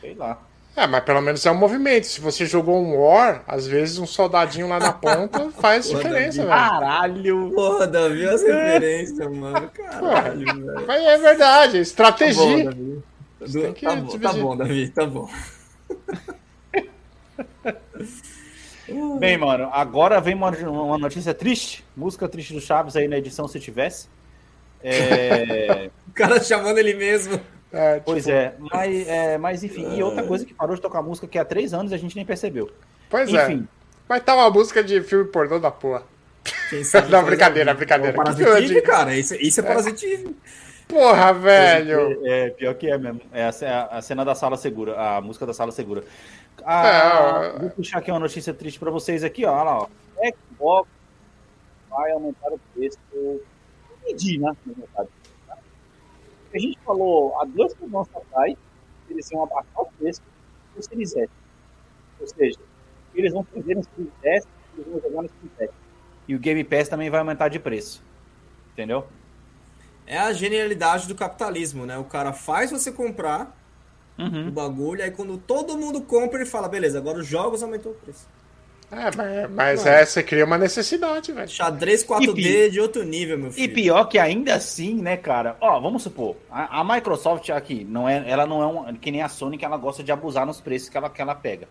[0.00, 0.40] Sei lá.
[0.76, 2.06] É, mas pelo menos é um movimento.
[2.06, 6.44] Se você jogou um War, às vezes um soldadinho lá na ponta faz Porra, diferença,
[6.44, 6.48] Davi.
[6.48, 6.70] velho.
[6.70, 7.52] Caralho!
[7.54, 9.70] Porra, Davi, as referências, mano.
[9.70, 10.86] Caralho, velho.
[10.86, 12.64] Mas é verdade, Tá bom, estratégia.
[12.64, 13.02] Davi.
[13.74, 15.30] que tá, bom, tá bom, Davi, tá bom.
[19.18, 21.84] Bem, mano, agora vem uma, uma notícia triste.
[21.96, 24.08] Música triste do Chaves aí na edição, se tivesse.
[24.82, 27.40] É, O cara chamando ele mesmo.
[27.72, 29.96] É, pois tipo, é, mas, é, mas enfim.
[29.96, 32.24] E outra coisa que parou de tocar música que há três anos a gente nem
[32.24, 32.70] percebeu.
[33.10, 33.44] Pois é.
[33.44, 33.68] Enfim,
[34.08, 36.02] Mas tá uma música de filme pornô da porra.
[36.70, 37.78] Quem sabe Não, brincadeira, ao vivo.
[37.86, 38.16] brincadeira.
[38.16, 38.82] É o Que Parasitive, filme?
[38.82, 39.14] cara.
[39.16, 40.36] Isso, isso é parasitive.
[40.88, 42.24] Porra, velho.
[42.24, 43.20] É, pior que é mesmo.
[43.32, 46.04] É a, a cena da sala segura, a música da sala segura.
[46.64, 49.52] Ah, É, vou puxar aqui uma notícia triste pra vocês aqui, ó.
[49.52, 49.88] Olha lá, ó.
[50.54, 50.88] Xbox
[51.90, 52.98] vai aumentar o preço.
[54.04, 54.52] Pedir, né?
[56.56, 56.66] Tá?
[56.66, 58.56] A gente falou há duas semanas atrás
[59.06, 60.22] que eles iam abaixar o preço
[60.74, 61.30] do Series S.
[62.20, 62.58] Ou seja,
[63.14, 65.72] eles vão fazer no Series S e eles vão jogar no Series S.
[66.28, 68.02] E o Game Pass também vai aumentar de preço.
[68.72, 69.06] Entendeu?
[70.06, 71.98] É a genialidade do capitalismo, né?
[71.98, 73.56] O cara faz você comprar
[74.18, 74.48] Uhum.
[74.48, 77.94] o bagulho, aí quando todo mundo compra, ele fala, beleza, agora os jogos aumentou o
[77.94, 78.26] preço.
[78.90, 81.48] É, mas, é, você cria uma necessidade, velho.
[81.48, 83.74] Xadrez 4D de outro nível, meu E filho.
[83.74, 85.56] pior que ainda assim, né, cara?
[85.60, 89.22] Ó, vamos supor, a, a Microsoft aqui, não é, ela não é um, que nem
[89.22, 91.68] a Sony que ela gosta de abusar nos preços que ela, que ela pega.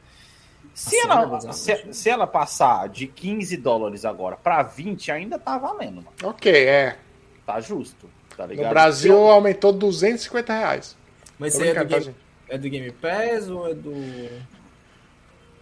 [0.73, 5.95] Se ela, se, se ela passar de 15 dólares agora para 20, ainda tá valendo,
[5.95, 6.07] mano.
[6.21, 6.97] Ok, é.
[7.45, 8.65] Tá justo, tá ligado?
[8.65, 10.97] No Brasil aumentou 250 reais.
[11.39, 12.15] Mas você é do, tá, Game,
[12.49, 13.93] é do Game Pass ou é do.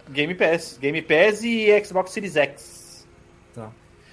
[0.08, 3.06] Game Pass, Game Pass e Xbox Series X.
[3.54, 3.70] Tá.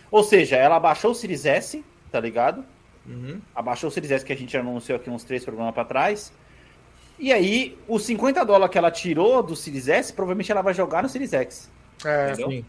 [0.10, 2.64] Ou seja, ela abaixou o Series S, tá ligado?
[3.06, 3.42] Uhum.
[3.56, 6.34] Abaixou o Series S que a gente anunciou aqui uns três programas para trás.
[7.20, 11.04] E aí, os 50 dólares que ela tirou do Series S, provavelmente ela vai jogar
[11.04, 11.70] no Series X.
[12.04, 12.50] É, entendeu?
[12.50, 12.66] sim.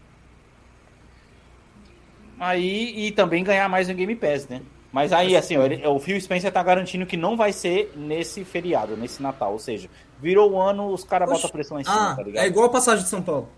[2.39, 4.61] Aí, e também ganhar mais no Game Pass, né?
[4.91, 8.95] Mas aí, assim, ele, o Phil Spencer tá garantindo que não vai ser nesse feriado,
[8.95, 9.53] nesse Natal.
[9.53, 9.89] Ou seja,
[10.23, 12.43] virou o ano, os caras botam pressão em cima, ah, tá ligado?
[12.43, 13.49] É igual a passagem de São Paulo.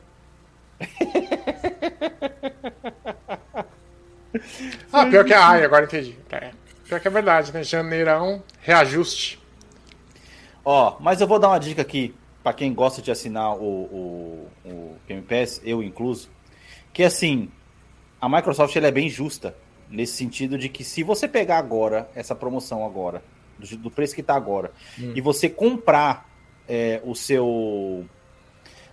[4.92, 5.34] ah, pior que.
[5.34, 6.18] Ai, agora entendi.
[6.32, 6.52] É,
[6.84, 7.64] pior que é verdade, né?
[7.64, 9.40] Janeirão, reajuste.
[10.66, 12.14] Ó, mas eu vou dar uma dica aqui
[12.44, 16.30] para quem gosta de assinar o, o, o Game Pass, eu incluso,
[16.92, 17.50] que assim,
[18.20, 19.56] a Microsoft ela é bem justa
[19.90, 23.24] Nesse sentido de que se você pegar agora, essa promoção agora,
[23.58, 25.14] do, do preço que está agora, hum.
[25.16, 26.28] e você comprar
[26.68, 28.06] é, o seu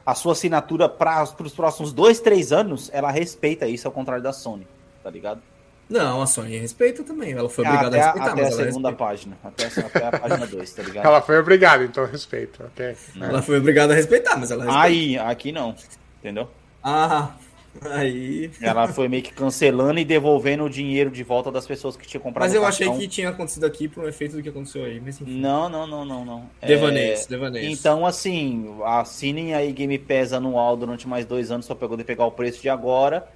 [0.05, 4.33] a sua assinatura para os próximos dois, três anos, ela respeita isso, ao contrário da
[4.33, 4.67] Sony,
[5.03, 5.41] tá ligado?
[5.89, 7.33] Não, a Sony respeita também.
[7.33, 8.33] Ela foi obrigada até, a respeitar.
[8.33, 8.97] Até a segunda respeita.
[8.97, 9.39] página.
[9.45, 11.05] Até, até, a página 2, tá ligado?
[11.07, 12.65] Ela foi obrigada, então respeito.
[12.65, 12.97] Okay.
[13.21, 14.87] Ela foi obrigada a respeitar, mas ela respeita.
[14.87, 15.75] Aí, aqui não.
[16.19, 16.49] Entendeu?
[16.83, 17.33] Ah,
[17.81, 18.51] Aí.
[18.61, 22.23] Ela foi meio que cancelando e devolvendo o dinheiro de volta das pessoas que tinham
[22.23, 22.45] comprado.
[22.45, 25.01] Mas eu achei que tinha acontecido aqui por um efeito do que aconteceu aí.
[25.01, 26.51] Mas não, não, não, não, não.
[26.65, 27.29] Devaneios, é...
[27.29, 27.79] devaneios.
[27.79, 32.27] Então, assim, assinem aí Game Pass anual durante mais dois anos só pra poder pegar
[32.27, 33.27] o preço de agora.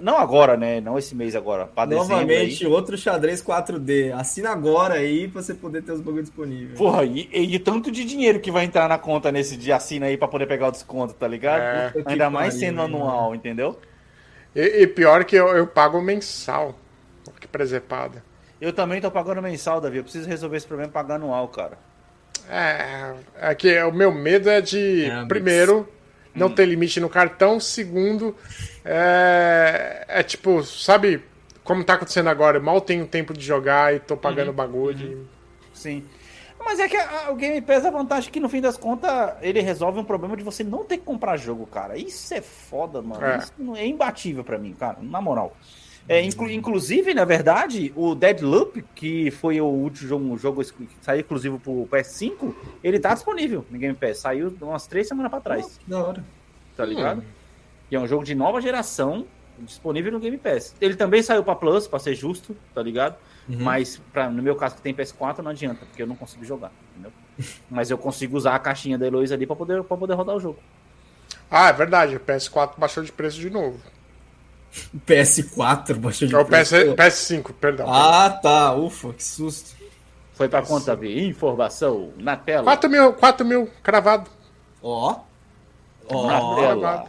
[0.00, 0.80] Não agora, né?
[0.80, 1.68] Não esse mês agora.
[1.88, 4.12] Novamente, outro xadrez 4D.
[4.12, 6.78] Assina agora aí pra você poder ter os bagulhos disponíveis.
[6.78, 10.16] Porra, e, e tanto de dinheiro que vai entrar na conta nesse dia assina aí
[10.16, 11.60] pra poder pegar o desconto, tá ligado?
[11.60, 11.92] É.
[12.06, 13.36] Ainda mais sendo anual, né?
[13.36, 13.78] entendeu?
[14.54, 16.74] E, e, pior que eu, eu pago mensal.
[17.40, 18.22] Que presepada.
[18.60, 19.98] Eu também tô pagando mensal, Davi.
[19.98, 21.76] Eu preciso resolver esse problema pagar anual, cara.
[22.48, 25.88] É, é que o meu medo é de, é, primeiro,
[26.34, 26.54] não hum.
[26.54, 27.60] ter limite no cartão.
[27.60, 28.34] Segundo,
[28.84, 31.22] é, é tipo, sabe
[31.64, 32.58] como tá acontecendo agora?
[32.58, 34.54] Eu mal tenho tempo de jogar e tô pagando uhum.
[34.54, 35.18] bagulho.
[35.18, 35.24] Uhum.
[35.72, 36.04] Sim.
[36.64, 39.34] Mas é que a, o Game Pass, a vantagem é que no fim das contas
[39.42, 41.96] ele resolve um problema de você não ter que comprar jogo, cara.
[41.96, 43.24] Isso é foda, mano.
[43.24, 43.38] É.
[43.38, 45.56] Isso é imbatível para mim, cara, na moral.
[46.08, 51.20] É, inclu inclusive, na verdade, o Deadloop, que foi o último jogo, jogo que saiu
[51.20, 54.18] exclusivo pro PS5, ele tá disponível no Game Pass.
[54.18, 55.80] Saiu umas três semanas pra trás.
[55.86, 56.24] Oh, da hora.
[56.76, 57.20] Tá ligado?
[57.20, 57.24] Hum.
[57.90, 59.26] E é um jogo de nova geração,
[59.60, 60.74] disponível no Game Pass.
[60.80, 63.16] Ele também saiu pra Plus, pra ser justo, tá ligado?
[63.48, 63.60] Uhum.
[63.60, 66.72] Mas pra, no meu caso que tem PS4 não adianta, porque eu não consigo jogar,
[66.92, 67.12] entendeu?
[67.70, 70.40] Mas eu consigo usar a caixinha da Heloísa ali pra poder, pra poder rodar o
[70.40, 70.58] jogo.
[71.50, 73.80] Ah, é verdade, o PS4 baixou de preço de novo.
[75.06, 76.74] PS4 baixou de é preço?
[76.74, 77.86] PS, PS5, perdão.
[77.88, 79.74] Ah, tá, ufa, que susto.
[80.34, 82.64] Foi pra conta ver informação na tela.
[82.64, 84.28] 4 mil, 4 mil cravado.
[84.82, 85.20] Ó.
[86.08, 86.26] Ó.
[86.26, 87.06] Na tela.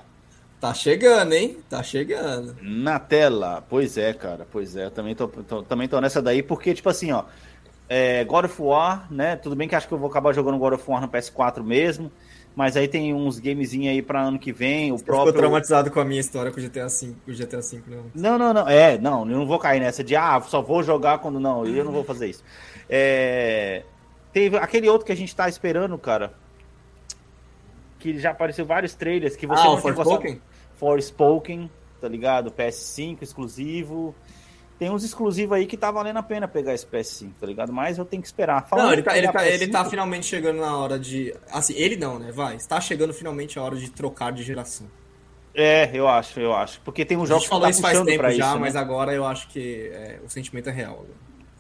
[0.62, 1.58] Tá chegando, hein?
[1.70, 2.56] Tá chegando.
[2.62, 3.64] Na tela.
[3.68, 4.48] Pois é, cara.
[4.52, 4.86] Pois é.
[4.86, 7.24] Eu também tô, tô, também tô nessa daí, porque, tipo assim, ó.
[7.88, 9.36] É, God of War, né?
[9.36, 12.12] Tudo bem que acho que eu vou acabar jogando God of War no PS4 mesmo.
[12.56, 14.92] Mas aí tem uns gamezinhos aí pra ano que vem.
[14.92, 15.28] O Você próprio.
[15.28, 18.06] Ficou traumatizado com a minha história com o GTA V, com o GTA V, não.
[18.16, 18.70] Não, não, não.
[18.70, 21.66] É, não, eu não vou cair nessa de ah, só vou jogar quando não.
[21.66, 22.44] Eu não vou fazer isso.
[22.90, 23.84] É.
[24.32, 26.34] Teve aquele outro que a gente tá esperando, cara.
[28.00, 30.42] Que já apareceu vários trailers que você ah, não tinha gostado.
[30.76, 32.52] Forspoken, tá ligado?
[32.52, 34.16] PS5 exclusivo.
[34.78, 37.72] Tem uns exclusivos aí que tá valendo a pena pegar esse PS5, tá ligado?
[37.72, 38.68] Mas eu tenho que esperar.
[38.68, 41.34] Falando não, ele tá, ele, tá, ele tá finalmente chegando na hora de.
[41.50, 42.32] Assim, ele não, né?
[42.32, 42.56] Vai.
[42.56, 44.88] Está chegando finalmente a hora de trocar de geração.
[45.54, 46.82] É, eu acho, eu acho.
[46.82, 48.80] Porque tem um jogo que falou tá isso faz tempo já, isso, mas né?
[48.80, 51.06] agora eu acho que é, o sentimento é real.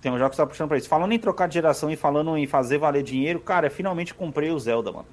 [0.01, 0.89] Tem um jogo que tá puxando pra isso.
[0.89, 4.59] Falando em trocar de geração e falando em fazer valer dinheiro, cara, finalmente comprei o
[4.59, 5.07] Zelda, mano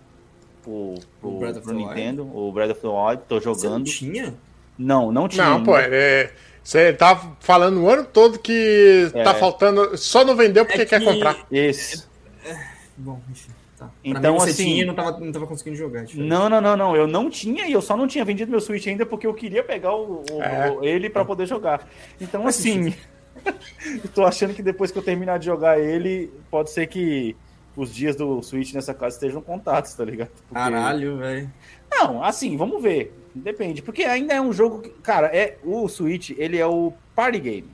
[0.62, 2.36] pro, pro, pro Nintendo, Wild.
[2.36, 3.61] o Breath of the Wild, tô jogando.
[3.61, 4.34] Você não tinha?
[4.82, 5.44] Não, não tinha.
[5.44, 6.30] Não, pô, é,
[6.62, 9.22] você tá falando o ano todo que é.
[9.22, 10.90] tá faltando, só não vendeu porque é que...
[10.90, 11.36] quer comprar.
[11.50, 12.08] Isso.
[12.44, 12.56] É,
[12.96, 13.50] bom, enfim.
[13.78, 13.90] Tá.
[14.04, 14.64] Então, mim, assim.
[14.64, 16.04] Tinha, não, tava, não tava conseguindo jogar.
[16.04, 16.96] É não, não, não, não.
[16.96, 19.62] Eu não tinha e eu só não tinha vendido meu Switch ainda porque eu queria
[19.62, 20.70] pegar o, o, é.
[20.70, 21.88] o ele para poder jogar.
[22.20, 22.94] Então, assim.
[23.44, 27.34] eu tô achando que depois que eu terminar de jogar ele, pode ser que
[27.76, 30.30] os dias do Switch nessa casa estejam contatos, tá ligado?
[30.48, 30.54] Porque...
[30.54, 31.50] Caralho, velho.
[31.90, 33.14] Não, assim, vamos ver.
[33.34, 33.82] Depende.
[33.82, 37.70] Porque ainda é um jogo que, cara, é o Switch, ele é o party game.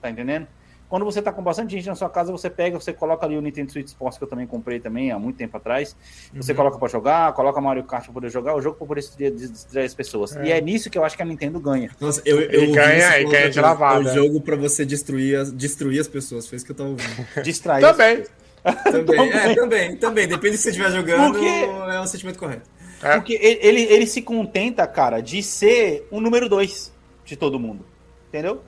[0.00, 0.46] Tá entendendo?
[0.88, 3.42] Quando você tá com bastante gente na sua casa, você pega, você coloca ali o
[3.42, 5.96] Nintendo Switch Sports, que eu também comprei também há muito tempo atrás.
[6.32, 6.56] Você uhum.
[6.56, 9.00] coloca para jogar, coloca Mario Kart pra poder jogar, o jogo pra poder
[9.32, 10.36] distrair as pessoas.
[10.36, 10.46] É.
[10.46, 11.90] E é nisso que eu acho que a Nintendo ganha.
[12.00, 13.98] Nossa, eu, eu e ganha, e ganha de lavada.
[13.98, 17.42] O jogo para você destruir as, destruir as pessoas, foi isso que eu tava ouvindo.
[17.42, 17.80] Distrair.
[17.80, 18.24] Também.
[18.90, 20.26] Também, é, também, também.
[20.26, 21.46] Depende do que você estiver jogando, Porque...
[21.46, 22.68] é o sentimento correto.
[23.02, 23.14] É.
[23.14, 26.92] Porque ele, ele se contenta, cara, de ser o número dois
[27.24, 27.84] de todo mundo.
[28.28, 28.62] entendeu?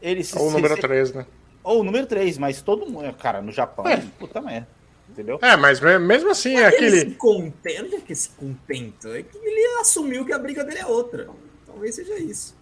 [0.00, 1.26] Ele se, Ou o número 3, né?
[1.62, 3.12] Ou o número 3, mas todo mundo.
[3.14, 3.98] Cara, no Japão, é.
[4.18, 4.68] puta merda.
[5.08, 5.38] Entendeu?
[5.42, 7.00] É, mas mesmo assim, é aquele.
[7.00, 9.18] Ele se contenta, é que se contenta?
[9.18, 11.28] É que ele assumiu que a briga dele é outra.
[11.66, 12.56] Talvez seja isso.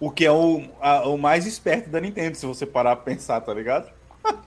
[0.00, 3.40] O que é o, a, o mais esperto da Nintendo, se você parar pra pensar,
[3.40, 3.92] tá ligado?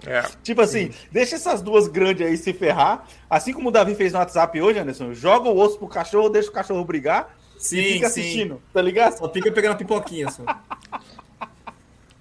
[0.06, 0.24] É.
[0.42, 3.06] tipo assim, deixa essas duas grandes aí se ferrar.
[3.30, 5.14] Assim como o Davi fez no WhatsApp hoje, Anderson.
[5.14, 7.36] Joga o osso pro cachorro, deixa o cachorro brigar.
[7.58, 8.62] Sim, e fica assistindo, sim.
[8.74, 9.18] tá ligado?
[9.18, 10.44] Só fica pegando pipoquinha só.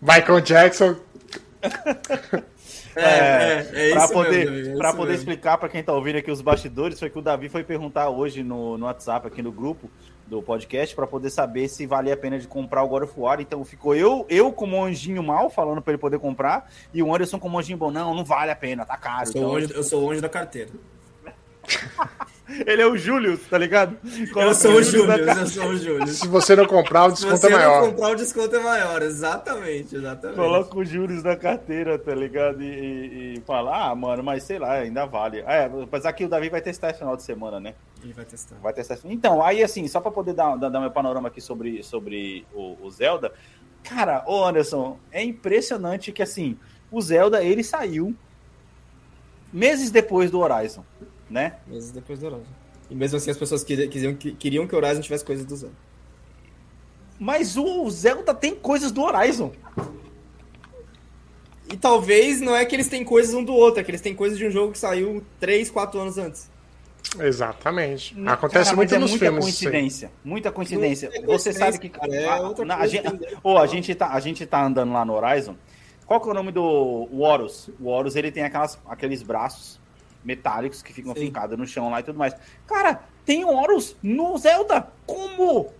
[0.01, 0.97] Michael Jackson.
[2.97, 6.31] É, é, é pra poder, mesmo, é pra poder explicar para quem tá ouvindo aqui
[6.31, 9.91] os bastidores, foi que o Davi foi perguntar hoje no, no WhatsApp, aqui no grupo
[10.27, 13.41] do podcast, para poder saber se valia a pena de comprar o God of War.
[13.41, 17.39] Então ficou eu, eu como anjinho mal, falando para ele poder comprar, e o Anderson
[17.39, 17.91] como anjinho bom.
[17.91, 19.29] Não, não vale a pena, tá caro.
[19.29, 19.57] Eu sou, então...
[19.57, 20.71] anjo, eu sou anjo da carteira.
[22.49, 23.97] Ele é o Júlio, tá ligado?
[24.05, 26.07] eu sou o Júlio, eu sou o Júlio.
[26.07, 27.75] Se você não comprar, o desconto é maior.
[27.75, 30.37] Se você não comprar, o desconto é maior, exatamente, exatamente.
[30.37, 32.63] Coloca os juros na carteira, tá ligado?
[32.63, 35.41] E, e, e fala, ah, mano, mas sei lá, ainda vale.
[35.41, 37.75] É, apesar que o Davi vai testar esse final de semana, né?
[38.03, 38.57] Ele vai testar.
[38.63, 38.99] Vai testar.
[39.05, 42.77] Então, aí assim, só pra poder dar, dar, dar meu panorama aqui sobre, sobre o,
[42.81, 43.33] o Zelda,
[43.83, 46.57] cara, ô Anderson, é impressionante que assim,
[46.93, 48.15] o Zelda, ele saiu
[49.53, 50.85] meses depois do Horizon
[51.29, 51.57] né?
[51.67, 52.47] Meses depois do Horizon.
[52.91, 55.75] E mesmo assim as pessoas queriam, queriam que o Horizon tivesse coisas do Zelda.
[57.19, 59.53] Mas o Zelda tem coisas do Horizon.
[61.73, 64.15] E talvez não é que eles têm coisas um do outro, é que eles têm
[64.15, 66.51] coisas de um jogo que saiu 3, 4 anos antes.
[67.19, 68.15] Exatamente.
[68.27, 69.45] Acontece cara, muito é nos muita filmes.
[69.45, 71.09] Coincidência, muita coincidência.
[71.09, 71.53] Muita coincidência.
[71.53, 71.89] Você sabe que.
[71.89, 73.09] Cara, é outra a, a, gente,
[73.43, 75.57] oh, a, gente tá, a gente tá andando lá no Horizon.
[76.05, 76.63] Qual que é o nome do
[77.13, 77.71] Horus?
[77.81, 79.81] O Horus ele tem aquelas, aqueles braços
[80.27, 82.35] metálicos que ficam fincados no chão lá e tudo mais.
[82.67, 84.89] Cara, tem Horus no Zelda.
[85.07, 85.73] Como?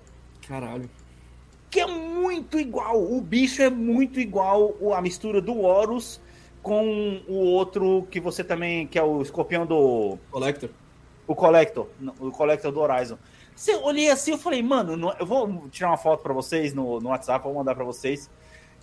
[0.49, 0.89] Caralho.
[1.69, 3.03] Que é muito igual.
[3.03, 6.21] O bicho é muito igual a mistura do Horus
[6.63, 10.17] com o outro que você também, que é o escorpião do.
[10.31, 10.71] Collector.
[11.27, 11.89] O Collector.
[12.21, 13.19] O Collector do Horizon.
[13.55, 17.09] Você olhei assim, eu falei, mano, eu vou tirar uma foto para vocês no, no
[17.09, 18.31] WhatsApp, vou mandar para vocês.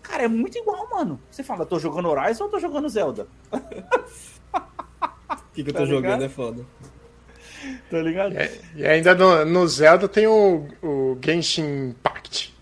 [0.02, 1.20] Cara, é muito igual, mano.
[1.30, 3.28] Você fala, tô jogando Horizon ou tô jogando Zelda?
[5.54, 6.66] O que, que eu tô tá jogando é foda.
[7.92, 8.36] Tá ligado?
[8.36, 12.54] É, e ainda no, no, Zelda tem o, o Genshin Impact,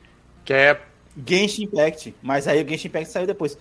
[0.43, 0.77] que é.
[1.25, 3.57] Genshin Impact, mas aí o Genshin Impact saiu depois.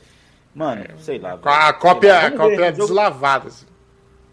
[0.52, 1.38] Mano, é, sei lá.
[1.44, 3.48] A cópia, a cópia é deslavada.
[3.48, 3.66] Assim.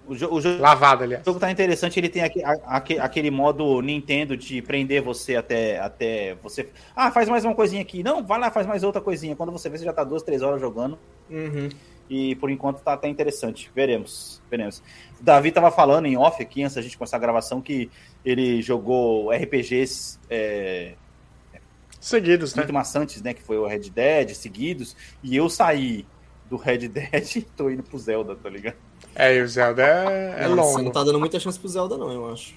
[0.08, 1.22] O, jo o jogo, Lavado, aliás.
[1.22, 6.36] O jogo tá interessante, ele tem aquele, aquele modo Nintendo de prender você até, até
[6.42, 6.70] você.
[6.96, 8.02] Ah, faz mais uma coisinha aqui.
[8.02, 9.36] Não, vai lá, faz mais outra coisinha.
[9.36, 10.98] Quando você vê, você já tá duas, três horas jogando.
[11.30, 11.70] Uhum.
[12.10, 13.72] E por enquanto tá até interessante.
[13.76, 14.42] Veremos.
[14.50, 14.82] Veremos.
[15.20, 17.90] O Davi tava falando em off aqui, antes da gente começar a gravação, que
[18.24, 20.20] ele jogou RPGs.
[20.30, 20.94] É,
[22.00, 22.74] seguidos, muito né?
[22.74, 23.34] maçantes, né?
[23.34, 24.96] Que foi o Red Dead, seguidos.
[25.22, 26.06] E eu saí
[26.50, 28.76] do Red Dead e tô indo pro Zelda, tá ligado?
[29.16, 30.64] É, e o Zelda é, é longo.
[30.64, 32.56] Você não tá dando muita chance pro Zelda, não, eu acho.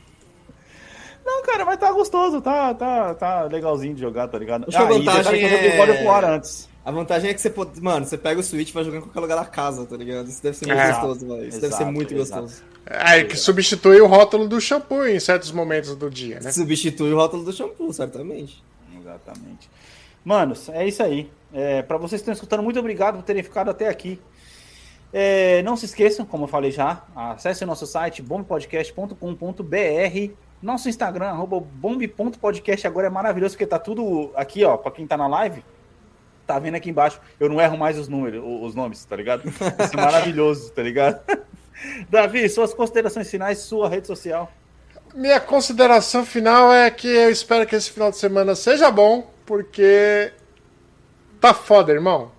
[1.25, 4.67] Não, cara, mas tá gostoso, tá, tá, tá legalzinho de jogar, tá ligado?
[4.69, 5.77] Acho ah, a vantagem é...
[5.77, 6.70] God of War antes.
[6.85, 7.81] A vantagem é que você pode.
[7.81, 10.29] Mano, você pega o Switch e vai jogar em qualquer lugar da casa, tá ligado?
[10.29, 10.93] Isso deve ser muito é.
[10.93, 11.49] gostoso, velho.
[11.49, 12.43] Isso exato, deve ser muito exato.
[12.43, 12.63] gostoso.
[12.87, 16.51] É, que substitui o rótulo do shampoo em certos momentos do dia, né?
[16.51, 18.63] Substitui o rótulo do shampoo, certamente.
[18.99, 19.71] Exatamente.
[20.25, 21.31] Manos, é isso aí.
[21.53, 24.21] É, para vocês que estão escutando, muito obrigado por terem ficado até aqui.
[25.13, 31.27] É, não se esqueçam, como eu falei já, acesse o nosso site bombpodcast.com.br, nosso Instagram,
[31.27, 35.65] arroba bomb.podcast agora é maravilhoso, porque tá tudo aqui, ó, para quem tá na live,
[36.53, 39.49] tá vendo aqui embaixo, eu não erro mais os números, os nomes, tá ligado?
[39.49, 41.21] Isso é maravilhoso, tá ligado?
[42.11, 44.51] Davi, suas considerações finais, sua rede social.
[45.15, 50.33] Minha consideração final é que eu espero que esse final de semana seja bom, porque
[51.41, 52.33] tá foda, irmão.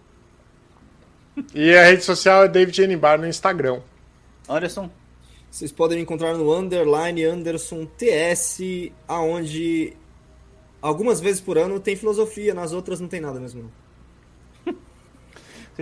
[1.55, 2.97] E a rede social é David N.
[2.97, 3.79] Bar no Instagram.
[4.47, 4.89] Anderson.
[5.49, 8.59] Vocês podem me encontrar no underline Anderson TS,
[9.07, 9.93] aonde
[10.81, 13.71] algumas vezes por ano tem filosofia, nas outras não tem nada mesmo.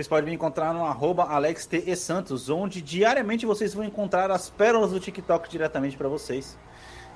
[0.00, 4.98] Vocês podem me encontrar no arroba AlexTESantos, onde diariamente vocês vão encontrar as pérolas do
[4.98, 6.56] TikTok diretamente para vocês.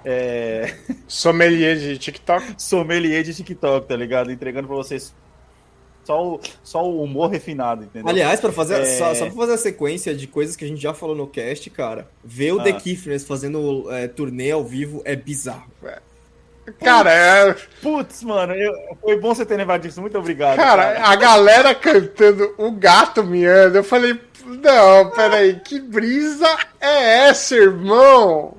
[0.05, 0.77] É...
[1.09, 2.57] Sommelier de TikTok?
[2.59, 4.31] Sommelier de TikTok, tá ligado?
[4.31, 5.15] Entregando para vocês
[6.05, 8.07] só o, só o humor refinado, entendeu?
[8.07, 8.99] Aliás, para fazer é...
[8.99, 11.71] só, só pra fazer a sequência de coisas que a gente já falou no cast,
[11.71, 12.65] cara, ver o ah.
[12.65, 15.73] The Kiffness fazendo é, turnê ao vivo é bizarro.
[15.85, 16.03] É.
[16.81, 17.57] Cara, é.
[17.83, 18.73] Putz, mano, eu...
[19.01, 20.01] foi bom você ter lembrado disso.
[20.01, 20.57] Muito obrigado.
[20.57, 23.79] Cara, cara, a galera cantando o gato miando.
[23.79, 26.49] Eu falei, não, peraí, que brisa
[26.81, 28.57] é essa, irmão?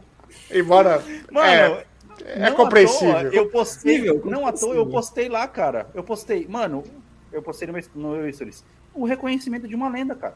[0.51, 1.03] Embora.
[1.31, 1.85] Mano, é...
[2.25, 3.13] É não compreensível.
[3.13, 5.87] Toa, eu postei, não à toa, eu postei lá, cara.
[5.93, 6.83] Eu postei, mano,
[7.31, 8.63] eu postei no meu, no meu stories.
[8.95, 10.35] O reconhecimento de uma lenda, cara.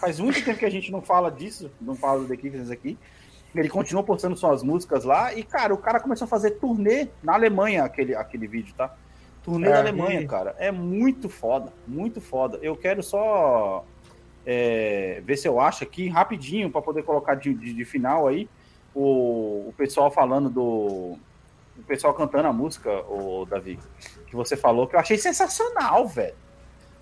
[0.00, 2.98] Faz muito tempo que a gente não fala disso, não fala do The Kickers aqui.
[3.54, 7.34] Ele continuou postando suas músicas lá e, cara, o cara começou a fazer turnê na
[7.34, 8.94] Alemanha, aquele, aquele vídeo, tá?
[9.42, 10.54] Turnê é, da Alemanha, cara.
[10.58, 12.58] É muito foda, muito foda.
[12.62, 13.84] Eu quero só
[14.46, 18.48] é, ver se eu acho aqui rapidinho para poder colocar de, de, de, final aí
[18.94, 21.18] o, o pessoal falando do.
[21.78, 23.78] O pessoal cantando a música, o Davi,
[24.26, 26.34] que você falou, que eu achei sensacional, velho.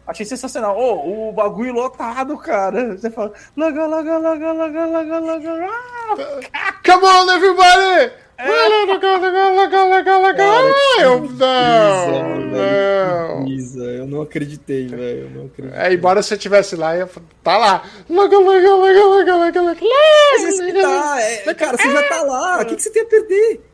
[0.08, 0.74] Achei sensacional.
[0.74, 2.96] Oh, o bagulho lotado, cara.
[2.96, 3.30] Você fala.
[3.54, 5.68] Laga, laga, laga, laga, laga, laga.
[6.54, 8.12] Ah, Come on, everybody!
[8.38, 8.46] É.
[11.02, 13.44] Eu não, não.
[13.44, 15.24] Pisa, eu não acreditei, velho.
[15.24, 15.78] Eu não acreditei.
[15.78, 17.08] É, embora você estivesse lá, eu
[17.42, 17.82] tá lá.
[18.08, 19.82] Laga, laga, laga.
[20.38, 22.62] Você tá, é, cara, você já tá lá.
[22.62, 23.67] O que, que você tem a perder?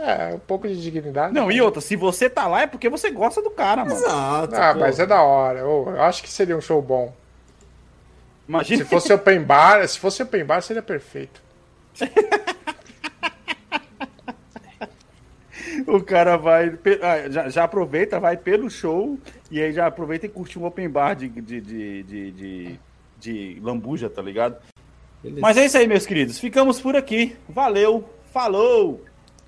[0.00, 1.34] É, um pouco de dignidade.
[1.34, 3.96] Não, e outra, se você tá lá é porque você gosta do cara, mano.
[3.96, 4.56] Exato.
[4.56, 4.80] Ah, pô.
[4.80, 5.58] mas é da hora.
[5.58, 7.12] Eu, eu, acho que seria um show bom.
[8.48, 8.82] Imagina.
[8.82, 11.42] Se fosse open bar, se fosse open bar, seria perfeito.
[15.86, 16.78] o cara vai.
[17.02, 19.18] Ah, já, já, aproveita, vai pelo show
[19.50, 22.80] e aí já aproveita e curte um open bar de, de, de, de, de,
[23.18, 24.56] de lambuja, tá ligado?
[25.22, 25.42] Beleza.
[25.42, 26.38] Mas é isso aí, meus queridos.
[26.38, 27.36] Ficamos por aqui.
[27.46, 29.04] Valeu, falou!